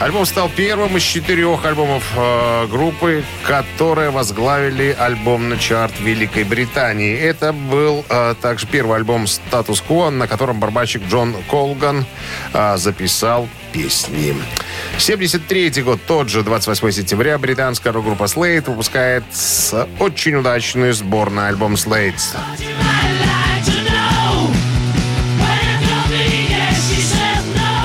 [0.05, 7.17] Альбом стал первым из четырех альбомов э, группы, которые возглавили альбомный чарт Великой Британии.
[7.17, 12.05] Это был э, также первый альбом «Статус Quo», на котором барабанщик Джон Колган
[12.53, 14.37] э, записал песни.
[14.99, 19.25] 73 год, тот же 28 сентября, британская рок-группа Slade выпускает
[20.01, 22.21] очень удачный сборный альбом Slade.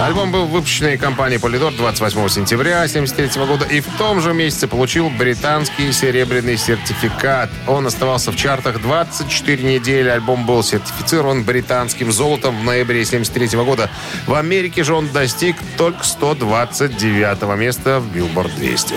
[0.01, 5.09] Альбом был выпущен компанией Polydor 28 сентября 1973 года и в том же месяце получил
[5.09, 7.49] британский серебряный сертификат.
[7.67, 10.07] Он оставался в чартах 24 недели.
[10.07, 13.89] Альбом был сертифицирован британским золотом в ноябре 1973 года.
[14.25, 18.93] В Америке же он достиг только 129 места в Billboard 200.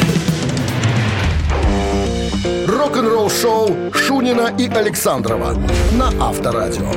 [2.68, 5.54] Рок-н-ролл-шоу Шунина и Александрова
[5.92, 6.92] на Авторадио.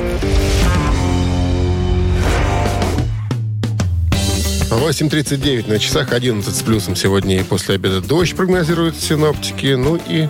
[4.86, 9.74] 8.39 на часах, 11 с плюсом сегодня и после обеда дождь прогнозируют синоптики.
[9.74, 10.28] Ну и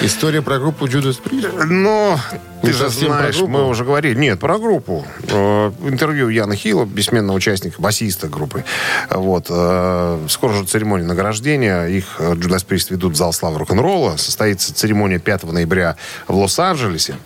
[0.00, 1.64] история про группу Judas Priest.
[1.66, 2.18] Но
[2.62, 4.18] ты Не же знаешь, мы уже говорили.
[4.18, 5.04] Нет, про группу.
[5.28, 8.64] Э, Интервью Яна Хилла, бессменного участника, басиста группы.
[9.10, 9.48] Вот.
[9.50, 11.84] э, Скоро же церемония награждения.
[11.84, 14.16] Их э, Judas Priest ведут в зал славы рок-н-ролла.
[14.16, 17.16] Состоится церемония 5 ноября в Лос-Анджелесе.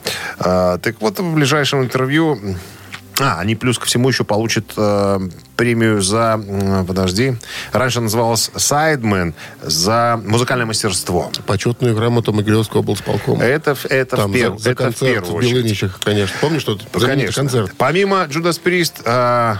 [0.41, 2.57] Э, Так вот, в ближайшем интервью...
[3.21, 5.21] А, они плюс ко всему еще получат э,
[5.57, 7.37] премию за, м, подожди,
[7.73, 11.31] раньше называлась Sideman, за музыкальное мастерство.
[11.47, 13.45] Почетную грамоту Могилевского облсполкома.
[13.45, 15.53] Это, это, Там в, перв- за, за это в первую очередь.
[15.55, 16.37] Белыничах, конечно.
[16.41, 17.35] Помнишь, что это Конечно.
[17.43, 17.73] концерт?
[17.79, 19.55] Помимо Judas Priest, э,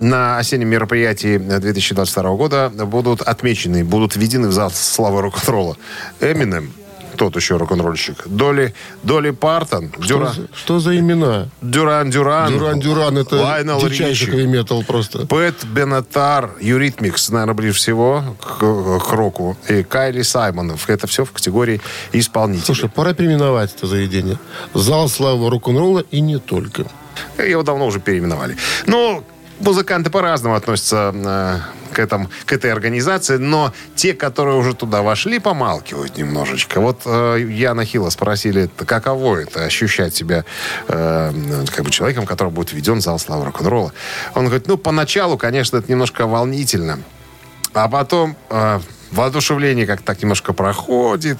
[0.00, 5.76] на осеннем мероприятии 2022 года будут отмечены, будут введены в зал славы рок-н-ролла
[6.20, 6.72] Эминем,
[7.18, 8.26] тот еще рок-н-ролльщик.
[8.26, 11.48] Доли, Доли Партон, Что Дюра, за- Что за имена?
[11.60, 15.26] Duran Duran, Duran Duran, это Лайонел дичайший метал просто.
[15.26, 18.58] Пэт Бенатар, Eurythmics, наверное, ближе всего к,
[19.00, 20.88] к року, и Карли Саймон.
[20.88, 21.80] Это все в категории
[22.12, 22.64] исполнителей.
[22.64, 24.38] Слушай, пора переименовать это заведение.
[24.72, 26.86] Зал славы рок-н-ролла и не только.
[27.36, 28.56] Его давно уже переименовали.
[28.86, 29.24] Ну,
[29.60, 31.58] музыканты по-разному относятся э,
[31.92, 36.80] к, этому, к этой организации, но те, которые уже туда вошли, помалкивают немножечко.
[36.80, 40.44] Вот э, Яна Хилла спросили, каково это ощущать себя
[40.88, 43.92] э, как бы человеком, который будет введен в зал славы рок-н-ролла.
[44.34, 47.00] Он говорит, ну, поначалу, конечно, это немножко волнительно,
[47.74, 48.80] а потом э,
[49.12, 51.38] воодушевление как так немножко проходит,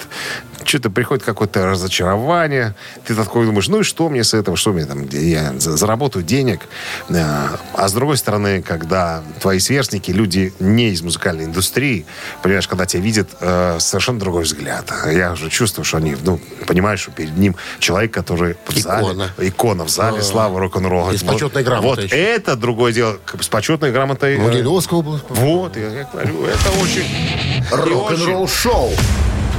[0.64, 2.74] что-то приходит какое-то разочарование.
[3.06, 6.24] Ты такой думаешь, ну и что мне с этого, что мне там, я за- заработаю
[6.24, 6.60] денег.
[7.08, 12.04] Э, А с другой стороны, когда твои сверстники, люди не из музыкальной индустрии,
[12.42, 14.92] понимаешь, когда тебя видят, э, совершенно другой взгляд.
[15.06, 19.30] Я уже чувствую, что они, ну, понимаешь, что перед ним человек, который в зале, Икона.
[19.38, 21.12] икона в зале, слава рок-н-ролла.
[21.16, 22.16] С почетной грамотой Вот еще.
[22.16, 23.18] это другое дело.
[23.40, 24.34] С почетной грамотой.
[24.36, 25.20] э, Могилевского было.
[25.30, 27.57] вот, я, я говорю, это очень...
[27.70, 28.90] Рок-н-ролл шоу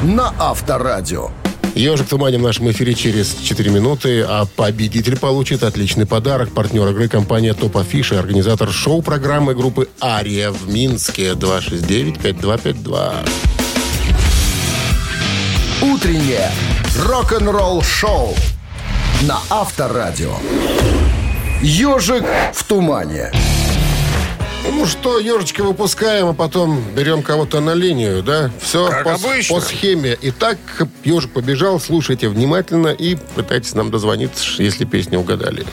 [0.03, 1.29] на Авторадио.
[1.75, 6.51] Ежик в тумане в нашем эфире через 4 минуты, а победитель получит отличный подарок.
[6.53, 13.29] Партнер игры компания Топ Афиши, организатор шоу-программы группы Ария в Минске 269-5252.
[15.81, 16.51] Утреннее
[17.05, 18.33] рок-н-ролл шоу
[19.21, 20.35] на Авторадио.
[21.61, 23.31] Ежик в тумане.
[24.71, 28.51] Ну что, ежечка выпускаем, а потом берем кого-то на линию, да?
[28.61, 29.55] Все Как по, обычно.
[29.55, 30.17] по схеме.
[30.21, 30.57] Итак,
[31.03, 35.65] ежик побежал, слушайте внимательно и пытайтесь нам дозвониться, если песню угадали.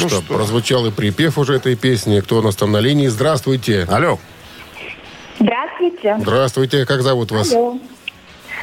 [0.00, 2.20] Ну, что, прозвучал и припев уже этой песни.
[2.20, 3.08] Кто у нас там на линии?
[3.08, 3.86] Здравствуйте.
[3.90, 4.18] Алло.
[5.38, 6.16] Здравствуйте.
[6.20, 6.86] Здравствуйте.
[6.86, 7.52] Как зовут вас?
[7.52, 7.78] Алло.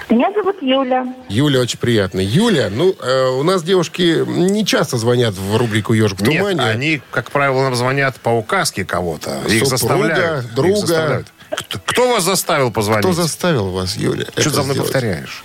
[0.10, 1.06] Меня зовут Юля.
[1.30, 2.20] Юля, очень приятно.
[2.20, 6.62] Юля, ну, э, у нас девушки не часто звонят в рубрику «Ежик в Нет, тумане».
[6.62, 9.30] они, как правило, нам звонят по указке кого-то.
[9.48, 10.46] Их Супруга, заставляют.
[10.46, 10.76] Их друга.
[10.76, 11.28] заставляют.
[11.52, 13.06] Кто, кто вас заставил позвонить?
[13.06, 14.26] Кто заставил вас, Юля?
[14.36, 14.92] Что за мной сделать?
[14.92, 15.44] повторяешь?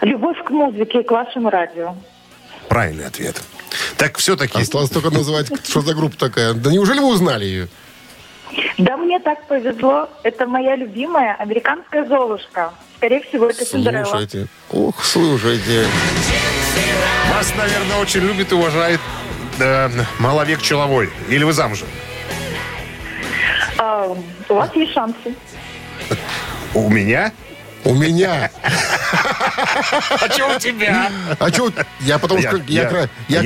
[0.00, 1.94] Любовь к музыке и к вашему радио.
[2.68, 3.42] Правильный ответ.
[3.96, 4.60] Так все-таки...
[4.60, 6.54] Осталось только назвать, что за группа такая.
[6.54, 7.68] Да неужели вы узнали ее?
[8.78, 10.08] Да мне так повезло.
[10.22, 12.72] Это моя любимая американская Золушка.
[12.96, 14.04] Скорее всего, это Синдерелла.
[14.04, 14.46] Слушайте.
[14.70, 15.86] Ух, слушайте.
[17.32, 19.00] Вас, наверное, очень любит и уважает
[19.58, 21.10] э, маловек Человой.
[21.28, 21.88] Или вы замужем?
[23.78, 24.16] А,
[24.48, 25.34] у вас есть шансы.
[26.74, 27.32] У меня?
[27.84, 28.50] У меня.
[29.56, 31.10] А что у тебя?
[31.38, 31.70] А что?
[32.00, 33.42] Я потому что я, кра- я а.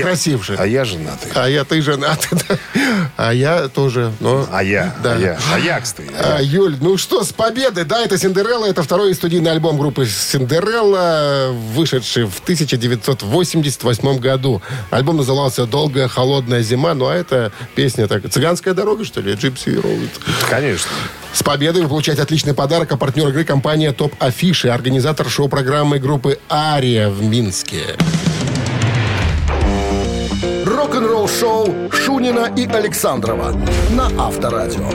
[0.59, 1.31] А я женатый.
[1.35, 2.27] А я ты женат.
[2.31, 2.57] да.
[3.17, 4.13] А я тоже.
[4.21, 4.95] но- А я?
[5.03, 5.13] Да.
[5.15, 5.39] А я?
[5.55, 6.11] А я, кстати.
[6.19, 11.51] А, Юль, ну что, с победой, да, это Синдерелла, это второй студийный альбом группы Синдерелла,
[11.53, 14.63] вышедший в 1988 году.
[14.91, 19.71] Альбом назывался «Долгая холодная зима», ну а это песня так, «Цыганская дорога», что ли, «Джипси
[19.71, 20.11] Роуд».
[20.49, 20.91] Конечно.
[21.39, 26.41] С победой вы получаете отличный подарок, а партнер игры компания «Топ Афиши», организатор шоу-программы группы
[26.51, 27.97] «Ария» в Минске.
[30.67, 33.53] Рок-н-ролл шоу Шунина и Александрова
[33.91, 34.91] на Авторадио.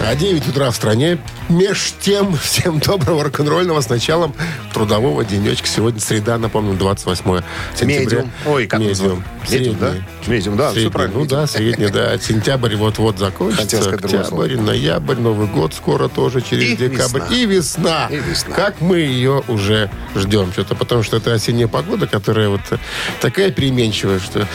[0.00, 1.18] А 9 утра в стране.
[1.48, 4.34] Меж тем, всем доброго рок-н-ролльного с началом
[4.74, 5.66] трудового денечка.
[5.66, 7.40] Сегодня среда, напомню, 28
[7.74, 8.00] сентября.
[8.00, 8.32] Medium.
[8.46, 9.24] Ой, как Medium.
[9.50, 9.92] Medium, да?
[10.26, 10.90] Medium, да, Средний.
[10.90, 12.18] правильно, Ну да, средний, да.
[12.20, 13.90] Сентябрь вот-вот закончится.
[13.90, 17.20] Октябрь, ноябрь, Новый год скоро тоже через И декабрь.
[17.20, 17.26] весна.
[17.36, 18.08] И весна.
[18.10, 18.54] И весна.
[18.56, 20.52] Как мы ее уже ждем.
[20.52, 22.60] Что-то потому что это осенняя погода, которая вот
[23.20, 24.46] такая переменчивая, что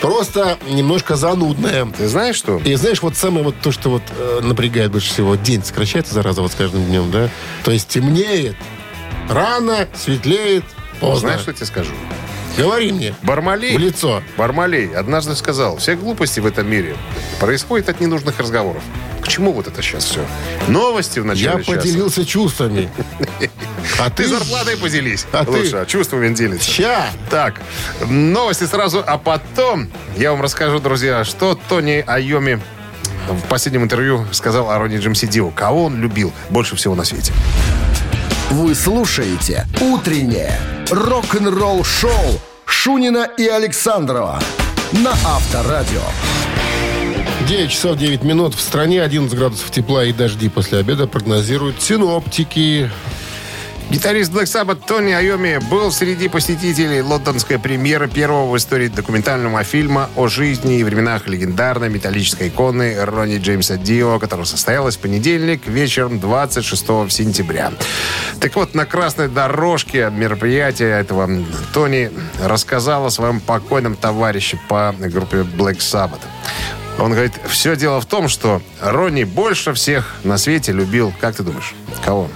[0.00, 1.86] просто немножко занудная.
[1.86, 2.58] Ты знаешь что?
[2.58, 6.42] И знаешь, вот самое вот то, что вот э, напрягает больше всего, день сокращается, зараза,
[6.42, 7.28] вот с каждым днем, да?
[7.64, 8.56] То есть темнеет,
[9.28, 10.64] рано, светлеет,
[11.00, 11.28] поздно.
[11.28, 11.92] Знаешь, что я тебе скажу?
[12.56, 13.14] Говори мне.
[13.22, 13.76] Бармалей.
[13.76, 14.22] В лицо.
[14.36, 16.96] Бармалей однажды сказал, все глупости в этом мире
[17.38, 18.82] происходят от ненужных разговоров.
[19.22, 20.24] К чему вот это сейчас все?
[20.68, 21.72] Новости в начале Я часа.
[21.78, 22.88] поделился чувствами.
[23.98, 25.26] А Ты зарплатой поделись.
[25.32, 26.68] А ты- Лучше, а чувствами делиться.
[26.70, 27.06] Ща!
[27.28, 27.60] Так,
[28.08, 32.60] новости сразу, а потом я вам расскажу, друзья, что Тони Айоми
[33.28, 35.50] в последнем интервью сказал о Ронни Джемси Дио.
[35.50, 37.32] Кого он любил больше всего на свете.
[38.50, 40.58] Вы слушаете «Утреннее
[40.90, 44.40] рок-н-ролл-шоу» Шунина и Александрова
[44.92, 46.02] на Авторадио.
[47.50, 48.54] 9 часов 9 минут.
[48.54, 52.88] В стране 11 градусов тепла и дожди после обеда прогнозируют синоптики.
[53.90, 60.10] Гитарист Black Sabbath Тони Айоми был среди посетителей лондонской премьеры первого в истории документального фильма
[60.14, 66.20] о жизни и временах легендарной металлической иконы Ронни Джеймса Дио, которая состоялась в понедельник вечером
[66.20, 67.72] 26 сентября.
[68.38, 71.28] Так вот, на красной дорожке мероприятия этого
[71.74, 76.20] Тони рассказал о своем покойном товарище по группе Black Sabbath.
[77.00, 81.42] Он говорит, все дело в том, что Ронни больше всех на свете любил, как ты
[81.42, 82.28] думаешь, кого?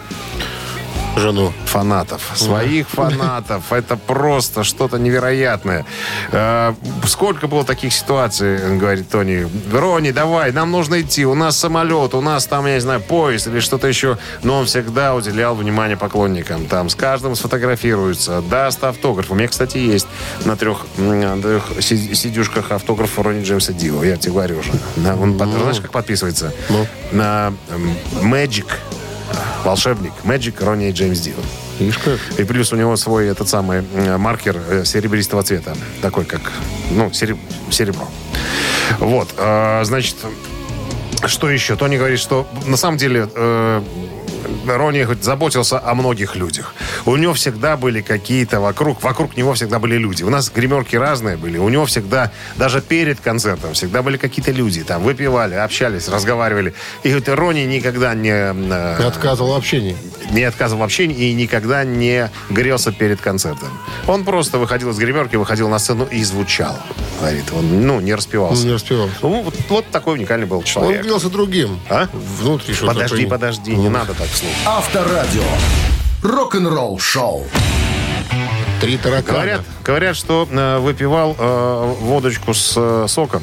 [1.17, 1.53] Жену.
[1.67, 3.73] фанатов, своих фанатов.
[3.73, 5.85] Это просто что-то невероятное.
[6.33, 6.75] Э,
[7.07, 9.47] Сколько было таких ситуаций, говорит Тони.
[9.73, 11.25] Рони, давай, нам нужно идти.
[11.27, 14.19] У нас самолет, у нас там, я не знаю, поезд или что-то еще.
[14.43, 16.67] Но он всегда уделял внимание поклонникам.
[16.67, 19.31] Там с каждым сфотографируется, даст автограф.
[19.31, 20.07] У меня, кстати, есть
[20.45, 24.03] на трех, м, трех си- сидюшках автограф Рони Джеймса Дио.
[24.05, 24.73] Я тебе говорю уже.
[24.97, 26.53] На- Он, под- знаешь, как подписывается?
[26.69, 26.87] Ну.
[27.13, 27.53] На
[28.23, 28.67] Magic
[29.65, 31.35] волшебник Magic Ронни Джеймс Дио.
[31.79, 32.19] Видишь как?
[32.39, 35.77] И плюс у него свой этот самый э, маркер э, серебристого цвета.
[36.03, 36.41] Такой, как,
[36.91, 37.39] ну, сереб-
[37.71, 38.09] серебро.
[38.99, 40.17] Вот, э, значит,
[41.27, 41.77] что еще?
[41.77, 43.83] Тони говорит, что на самом деле э,
[44.67, 46.75] Ронни хоть заботился о многих людях.
[47.07, 50.23] У него всегда были какие-то вокруг, вокруг него всегда были люди.
[50.23, 51.59] У нас гримерки разные были.
[51.59, 54.83] У него всегда, даже перед концертом, всегда были какие-то люди.
[54.85, 56.75] Там выпивали, общались, разговаривали.
[57.03, 58.31] И говорит, Ронни никогда не...
[58.33, 59.97] э, Ты отказывал в общении.
[60.31, 63.69] не отказывал в общении и никогда не грелся перед концертом.
[64.07, 66.77] Он просто выходил из гримерки, выходил на сцену и звучал.
[67.21, 68.67] Говорит, он, ну, не Он распевался.
[68.67, 69.09] не распевал.
[69.23, 71.03] Ну, вот, вот такой уникальный был Он человек.
[71.03, 71.79] грелся другим.
[71.89, 72.09] А?
[72.13, 72.93] Внутри что-то.
[72.95, 74.53] Подожди, подожди, не надо так вслух.
[74.67, 75.43] Авторадио.
[76.23, 77.45] Рок-н-ролл шоу.
[78.81, 79.39] Три таракана.
[79.39, 83.43] Говорят, говорят, что э, выпивал э, водочку с э, соком.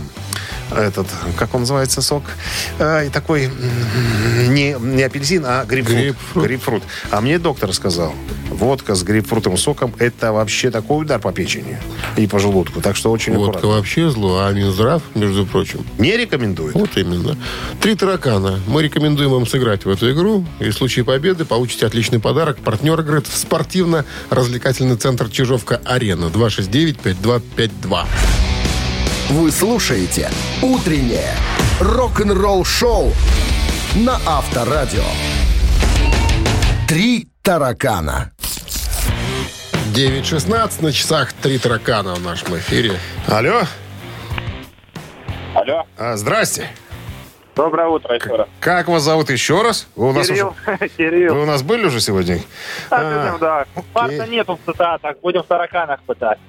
[0.75, 1.07] Этот,
[1.37, 2.23] как он называется, сок?
[2.79, 3.49] Э, и такой
[4.47, 5.97] не, не апельсин, а грейпфрут.
[5.97, 6.45] Грейпфрут.
[6.45, 6.83] Грейпфрут.
[7.09, 8.13] А мне доктор сказал,
[8.49, 11.77] водка с грейпфрутовым соком это вообще такой удар по печени
[12.17, 12.81] и по желудку.
[12.81, 13.69] Так что очень Водка аккуратно.
[13.69, 15.85] вообще зло, а Минздрав, между прочим.
[15.97, 16.73] Не рекомендую.
[16.73, 17.37] Вот именно.
[17.81, 18.59] Три таракана.
[18.67, 20.45] Мы рекомендуем вам сыграть в эту игру.
[20.59, 22.57] И в случае победы получите отличный подарок.
[22.57, 26.25] Партнер игры– спортивно-развлекательный центр «Чижовка-Арена».
[26.25, 28.05] 269-5252.
[29.31, 30.29] Вы слушаете
[30.61, 31.33] «Утреннее
[31.79, 33.13] рок-н-ролл шоу»
[33.95, 35.03] на Авторадио.
[36.87, 38.31] Три таракана.
[39.93, 41.31] 9.16 на часах.
[41.33, 42.97] Три таракана в нашем эфире.
[43.27, 43.61] Алло,
[45.55, 45.85] Алло.
[45.97, 46.67] а, здрасте.
[47.55, 48.47] Доброе утро еще раз.
[48.61, 49.87] Как вас зовут еще раз?
[49.95, 50.55] Вы у нас, Кирилл.
[50.67, 51.35] уже- Кирилл.
[51.35, 52.39] вы у нас были уже сегодня?
[52.89, 53.65] А, да.
[53.93, 55.17] Парта нету в цитатах.
[55.21, 56.39] Будем в тараканах пытать.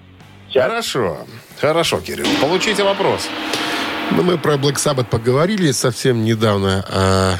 [0.52, 0.64] Сейчас.
[0.64, 1.26] Хорошо,
[1.58, 2.26] хорошо, Кирилл.
[2.40, 3.26] Получите вопрос.
[4.10, 6.84] Ну, мы про Black Sabbath поговорили совсем недавно.
[6.90, 7.36] А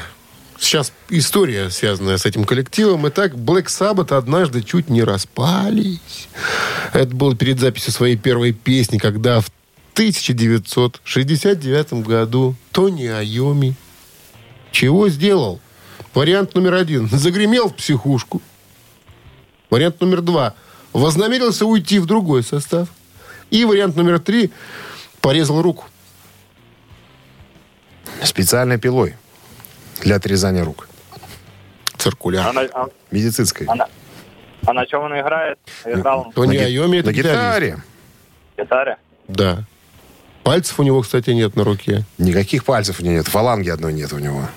[0.57, 3.07] сейчас история, связанная с этим коллективом.
[3.07, 6.27] Итак, Black Sabbath однажды чуть не распались.
[6.91, 9.51] Это было перед записью своей первой песни, когда в
[9.93, 13.75] 1969 году Тони Айоми
[14.71, 15.61] чего сделал?
[16.15, 17.07] Вариант номер один.
[17.09, 18.41] Загремел в психушку.
[19.69, 20.55] Вариант номер два.
[20.93, 22.89] Вознамерился уйти в другой состав.
[23.53, 24.51] И вариант номер три.
[25.21, 25.85] Порезал руку.
[28.23, 29.15] Специальной пилой
[30.01, 30.89] для отрезания рук.
[31.97, 32.47] Циркуляр.
[32.49, 33.67] А на, а- Медицинской.
[33.67, 33.87] а на-
[34.65, 35.59] а на чем он играет?
[35.85, 37.77] Играл Тони На Айоми это На гитаре.
[38.57, 38.97] гитаре.
[39.27, 39.63] Да.
[40.43, 42.05] Пальцев у него, кстати, нет на руке.
[42.17, 43.27] Никаких пальцев у него нет.
[43.27, 44.49] Фаланги одной нет у него.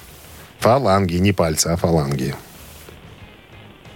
[0.61, 2.35] Фаланги, не пальцы, а фаланги.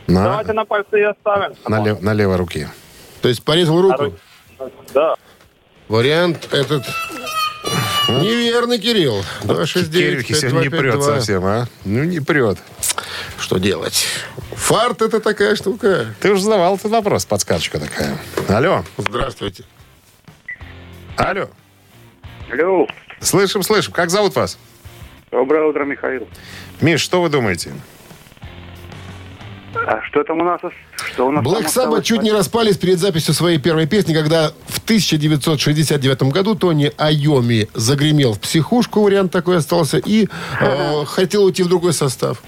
[0.07, 1.55] На, Давайте на пальцы и оставим.
[1.67, 2.69] на, лев- на левой руке.
[3.23, 4.17] То есть порезал А руку.
[4.94, 5.14] Да.
[5.88, 6.85] Вариант этот
[8.09, 9.22] неверный, Кирилл.
[9.43, 11.66] 269 Кирюхи сегодня не прет совсем, а?
[11.85, 12.59] Ну, не прет.
[13.39, 14.07] Что делать?
[14.53, 16.14] Фарт это такая штука.
[16.20, 18.18] Ты уже задавал этот вопрос, подсказочка такая.
[18.49, 19.64] Алло, Здравствуйте.
[21.16, 21.49] алло.
[22.51, 22.87] Алло.
[23.20, 23.93] Слышим, слышим.
[23.93, 24.59] Как зовут вас?
[25.30, 26.28] Доброе утро, Михаил.
[26.80, 27.72] Миш, что вы думаете?
[29.75, 30.61] А что там у нас?
[31.12, 34.79] Что у нас Black Sabbath чуть не распались перед записью своей первой песни, когда в
[34.85, 40.27] 1969 году Тони Айоми загремел в психушку, вариант такой остался, и
[40.61, 42.43] э, хотел уйти в другой состав.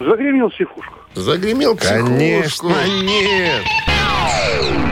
[0.00, 0.92] Загремел психушка.
[1.14, 2.68] Загремел психушку.
[2.68, 3.62] Конечно нет.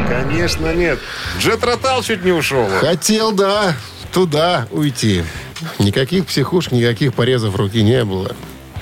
[0.09, 0.99] Конечно нет.
[1.39, 2.69] Джет Ротал чуть не ушел.
[2.81, 3.75] Хотел, да,
[4.13, 5.25] туда уйти.
[5.79, 8.35] Никаких психушек, никаких порезов руки не было.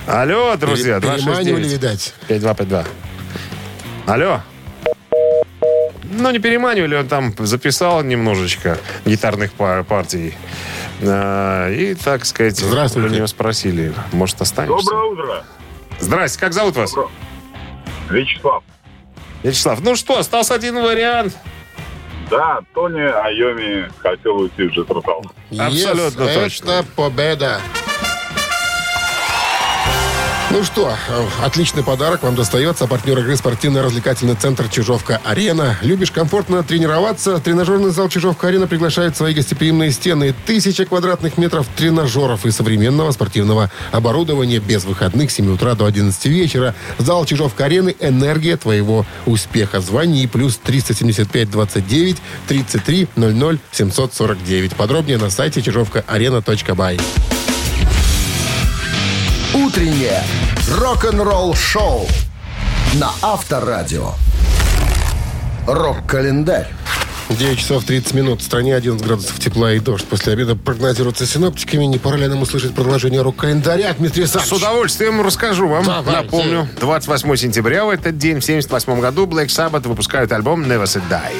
[0.07, 1.73] Алло, друзья, Пере- Переманивали, 269.
[1.73, 2.15] видать.
[2.29, 2.85] 5252.
[4.07, 4.41] Алло.
[6.13, 10.35] Ну, не переманивали, он там записал немножечко гитарных па- партий.
[11.03, 13.09] А, И, так сказать, Здравствуйте.
[13.09, 14.85] у него спросили, может, останешься?
[14.91, 15.45] Доброе утро.
[16.01, 16.93] Здрасте, как зовут вас?
[18.11, 18.63] Вячеслав.
[19.43, 21.37] Вячеслав, ну что, остался один вариант.
[22.31, 25.25] Да, Тони Айоми хотел уйти в Джетротал.
[25.59, 26.71] Абсолютно Yes, точно.
[26.71, 27.61] Это победа.
[30.53, 30.93] Ну что,
[31.45, 32.89] отличный подарок вам достается.
[32.89, 35.79] Партнер игры спортивно-развлекательный центр «Чижовка-Арена».
[35.81, 37.39] Любишь комфортно тренироваться?
[37.39, 40.35] Тренажерный зал «Чижовка-Арена» приглашает свои гостеприимные стены.
[40.47, 46.27] Тысяча квадратных метров тренажеров и современного спортивного оборудования без выходных с 7 утра до 11
[46.27, 46.75] вечера.
[46.99, 49.81] Зал «Чижовка-Арены»– энергия твоего успеха.
[49.81, 52.17] Звони плюс 375 29
[52.49, 54.75] 33 00 749.
[54.75, 56.99] Подробнее на сайте чижовкаарена.бай.
[59.55, 60.23] Утреннее
[60.79, 62.07] рок-н-ролл-шоу
[62.95, 64.13] на Авторадио.
[65.67, 66.69] Рок-календарь.
[67.31, 68.41] 9 часов 30 минут.
[68.41, 70.05] В стране 11 градусов тепла и дождь.
[70.05, 71.85] После обеда прогнозируется синоптиками.
[71.85, 74.63] Не пора ли нам услышать продолжение рок-календаря, Дмитрий С Александрович?
[74.63, 75.85] удовольствием расскажу вам.
[75.85, 76.11] Давайте.
[76.23, 81.03] Напомню, 28 сентября в этот день, в 78 году, Black Sabbath выпускают альбом Never Say
[81.11, 81.35] Die.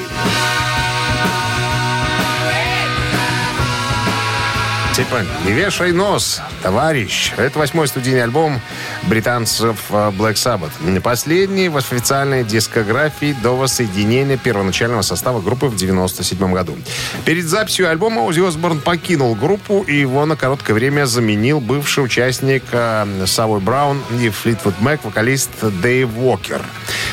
[4.95, 7.33] Типа, не вешай нос, товарищ.
[7.37, 8.59] Это восьмой студийный альбом
[9.03, 10.99] британцев э, Black Sabbath.
[11.01, 16.77] Последний в официальной дискографии до воссоединения первоначального состава группы в 97 году.
[17.25, 22.63] Перед записью альбома Оззи Осборн покинул группу, и его на короткое время заменил бывший участник
[22.71, 26.61] э, Савой Браун и Флитвуд Мэк, вокалист Дэйв Уокер.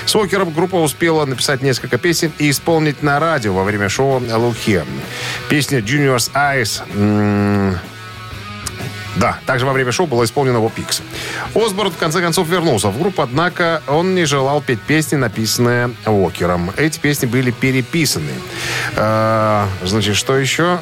[0.06, 4.56] С Уокером группа успела написать несколько песен и исполнить на радио во время шоу «Look
[4.66, 4.86] Here».
[5.48, 6.82] Песня «Junior's Eyes»
[9.18, 11.02] да, также во время шоу было исполнено его Пикс.
[11.54, 16.70] Осборн в конце концов вернулся в группу, однако он не желал петь песни, написанные Уокером.
[16.76, 18.32] Эти песни были переписаны.
[18.96, 20.78] Э, значит, что еще?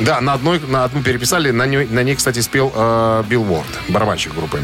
[0.00, 3.68] Да, на, одной, на одну переписали, на ней, на ней кстати, спел э, Билл Уорд,
[3.88, 4.62] барабанщик группы.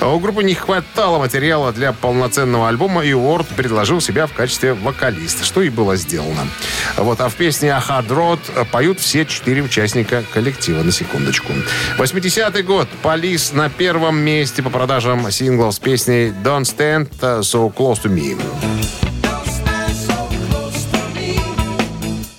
[0.00, 4.74] А У группы не хватало материала для полноценного альбома, и Уорд предложил себя в качестве
[4.74, 6.46] вокалиста, что и было сделано.
[6.96, 11.52] Вот, а в песне «A Hard Road» поют все четыре участника коллектива, на секундочку.
[11.98, 12.88] 80-й год.
[13.02, 19.03] Полис на первом месте по продажам синглов с песней «Don't Stand So Close to Me».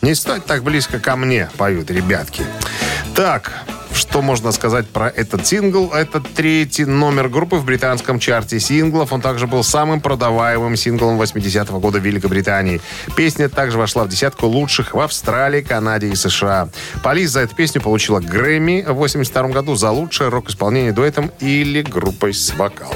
[0.05, 2.43] Не стать так близко ко мне, поют ребятки.
[3.15, 3.51] Так,
[3.91, 5.91] что можно сказать про этот сингл?
[5.91, 9.11] Это третий номер группы в британском чарте синглов.
[9.11, 12.81] Он также был самым продаваемым синглом 80-го года в Великобритании.
[13.15, 16.69] Песня также вошла в десятку лучших в Австралии, Канаде и США.
[17.01, 22.35] Полис за эту песню получила Грэмми в 82 году за лучшее рок-исполнение дуэтом или группой
[22.35, 22.95] с вокалом.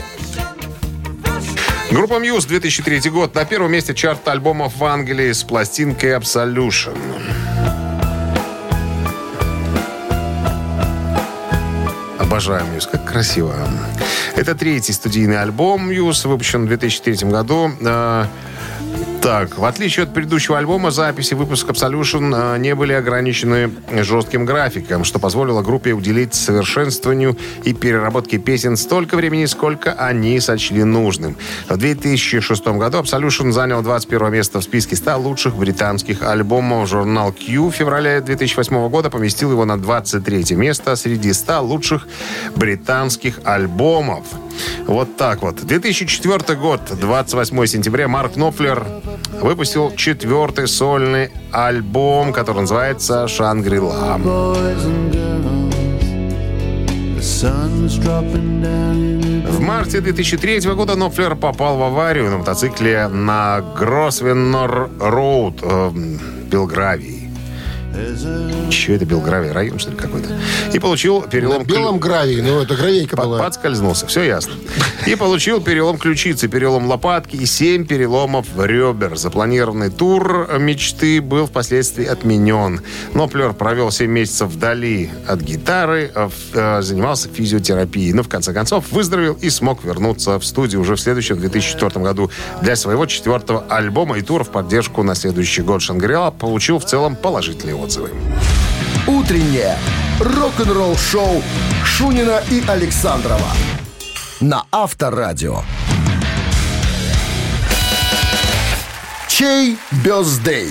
[1.92, 3.34] Группа Muse, 2003 год.
[3.34, 6.96] На первом месте чарта альбомов в Англии с пластинкой Absolution.
[12.20, 13.56] Обожаю Мьюз, как красиво.
[14.36, 17.72] Это третий студийный альбом Мьюз, выпущен в 2003 году.
[19.22, 23.70] Так, в отличие от предыдущего альбома, записи выпуска Absolution э, не были ограничены
[24.02, 30.84] жестким графиком, что позволило группе уделить совершенствованию и переработке песен столько времени, сколько они сочли
[30.84, 31.36] нужным.
[31.68, 36.88] В 2006 году Absolution занял 21 место в списке 100 лучших британских альбомов.
[36.90, 42.08] Журнал Q в феврале 2008 года поместил его на 23 место среди 100 лучших
[42.56, 44.26] британских альбомов.
[44.90, 45.64] Вот так вот.
[45.64, 49.04] 2004 год, 28 сентября, Марк Knopfler
[49.40, 54.18] выпустил четвертый сольный альбом, который называется «Шангрила».
[59.48, 66.50] В марте 2003 года Нофлер попал в аварию на мотоцикле на Гросвеннор Роуд э, в
[66.50, 67.19] Белгравии.
[68.70, 69.52] Че это Белгравия?
[69.54, 70.30] Район, что ли, какой-то?
[70.74, 71.64] И получил перелом...
[71.64, 73.40] На белом гравии, ну это гравейка Под- была.
[73.40, 74.54] Подскользнулся, все ясно.
[75.06, 79.18] И получил перелом ключицы, перелом лопатки и семь переломов ребер.
[79.18, 82.82] Запланированный тур мечты был впоследствии отменен.
[83.14, 88.14] Ноплер провел 7 месяцев вдали от гитары, э, э, занимался физиотерапией.
[88.14, 92.30] Но в конце концов выздоровел и смог вернуться в студию уже в следующем 2004 году
[92.62, 97.16] для своего четвертого альбома и тура в поддержку на следующий год Шангрила получил в целом
[97.16, 98.12] положительные отзывы.
[99.08, 99.78] Утреннее
[100.20, 101.42] рок-н-ролл-шоу
[101.84, 103.52] Шунина и Александрова
[104.42, 105.62] на Авторадио.
[109.28, 110.70] Чей бездей?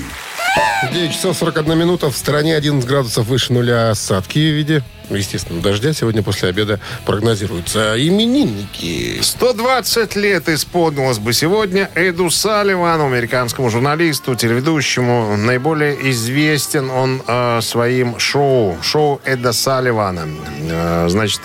[0.93, 2.11] 9 часов 41 минута.
[2.11, 4.85] В стране 11 градусов выше нуля осадки в виде
[5.17, 5.93] естественно, дождя.
[5.93, 9.21] Сегодня после обеда прогнозируются именинники.
[9.23, 15.37] 120 лет исполнилось бы сегодня Эду Салливану, американскому журналисту, телеведущему.
[15.37, 20.29] Наиболее известен он э, своим шоу, шоу Эда Салливана.
[20.71, 21.41] Э, значит,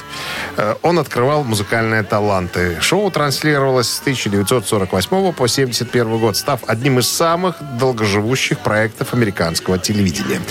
[0.57, 2.77] э, он открывал музыкальные таланты.
[2.81, 10.41] Шоу транслировалось с 1948 по 1971 год, став одним из самых долгоживущих проектов американского телевидения.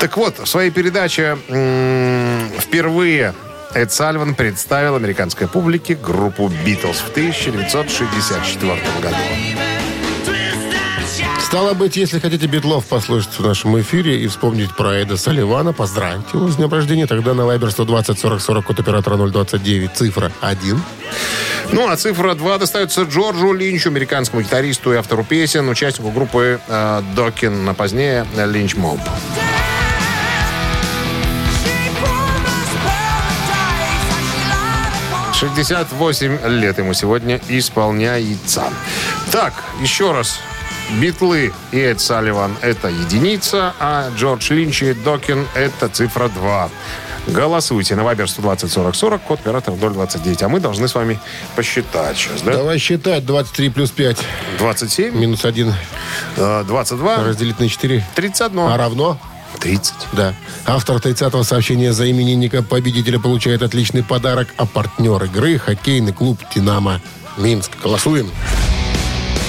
[0.00, 3.34] Так вот, в своей передаче м, впервые
[3.74, 8.72] Эд Сальван представил американской публике группу «Битлз» в 1964
[9.02, 9.16] году.
[11.48, 16.36] Стало быть, если хотите Битлов послушать в нашем эфире и вспомнить про Эда Салливана, поздравьте
[16.36, 17.06] его с днем рождения.
[17.06, 20.82] Тогда на Viber 120 40 40 код оператора 029, цифра 1.
[21.72, 27.02] Ну, а цифра 2 достается Джорджу Линчу, американскому гитаристу и автору песен, участнику группы э,
[27.16, 29.00] Докин, а позднее Линч Моб.
[35.38, 38.64] 68 лет ему сегодня исполняется.
[39.30, 40.40] Так, еще раз.
[41.00, 46.70] Битлы и Эд Салливан– это единица, а Джордж Линч и Докин– это цифра 2.
[47.28, 50.42] Голосуйте на Вайбер 120 40 40, код оператор 029.
[50.42, 51.20] А мы должны с вами
[51.54, 52.54] посчитать сейчас, да?
[52.54, 53.24] Давай считать.
[53.24, 54.18] 23 плюс 5
[54.58, 55.72] 27, минус 1
[56.36, 58.04] э, 22, разделить на 4.
[58.16, 59.20] 31, А равно?
[59.60, 59.94] 30.
[60.12, 60.34] Да.
[60.66, 67.00] Автор 30-го сообщения за именинника победителя получает отличный подарок, а партнер игры– хоккейный клуб «Динамо»
[67.36, 67.72] Минск.
[67.82, 68.30] Голосуем.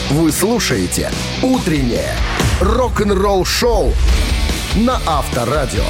[0.10, 1.12] Вы слушаете
[1.43, 2.16] «Утреннее
[2.62, 3.93] рок-н-ролл-шоу»
[4.76, 5.86] на Авторадио.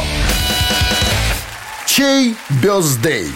[1.85, 3.27] Чей бездей?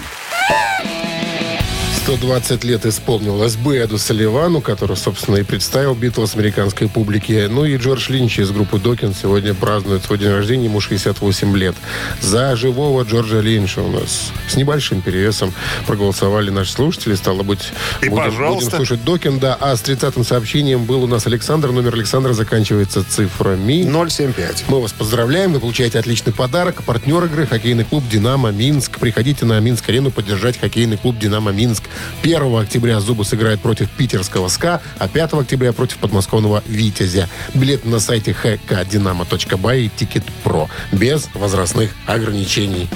[2.04, 7.48] 120 лет исполнилось бы Эду Салливану, который, собственно, и представил Битлз американской публике.
[7.50, 11.76] Ну и Джордж Линч из группы Докин сегодня празднует свой день рождения, ему 68 лет.
[12.20, 15.54] За живого Джорджа Линча у нас с небольшим перевесом
[15.88, 17.16] проголосовали наши слушатели.
[17.16, 18.66] Стало быть, И будем, пожалуйста.
[18.66, 19.58] будем слушать Докин, да.
[19.58, 21.72] А с 30-м сообщением был у нас Александр.
[21.72, 23.84] Номер Александра заканчивается цифрами.
[24.10, 24.66] 075.
[24.68, 26.84] Мы вас поздравляем, вы получаете отличный подарок.
[26.84, 29.00] Партнер игры хоккейный клуб «Динамо Минск».
[29.00, 31.84] Приходите на Минск-арену поддержать хоккейный клуб «Динамо Минск».
[32.22, 37.30] 1 октября «Зубры» сыграет против питерского «СКА», а 5 октября против подмосковного «Витязя».
[37.54, 40.70] Билет на сайте hkdinamo.by и «TicketPro».
[40.92, 42.90] Без возрастных ограничений.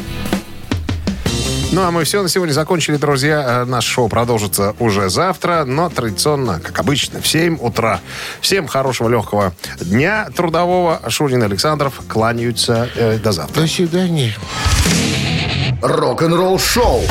[1.71, 3.63] Ну, а мы все на сегодня закончили, друзья.
[3.63, 7.99] Э, Наш шоу продолжится уже завтра, но традиционно, как обычно, в 7 утра.
[8.39, 11.01] Всем хорошего, легкого дня трудового.
[11.09, 13.61] Шунин и Александров кланяются э, до завтра.
[13.61, 14.33] До свидания.
[15.81, 17.01] Рок-н-ролл-шоу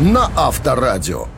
[0.00, 1.28] на Авторадио.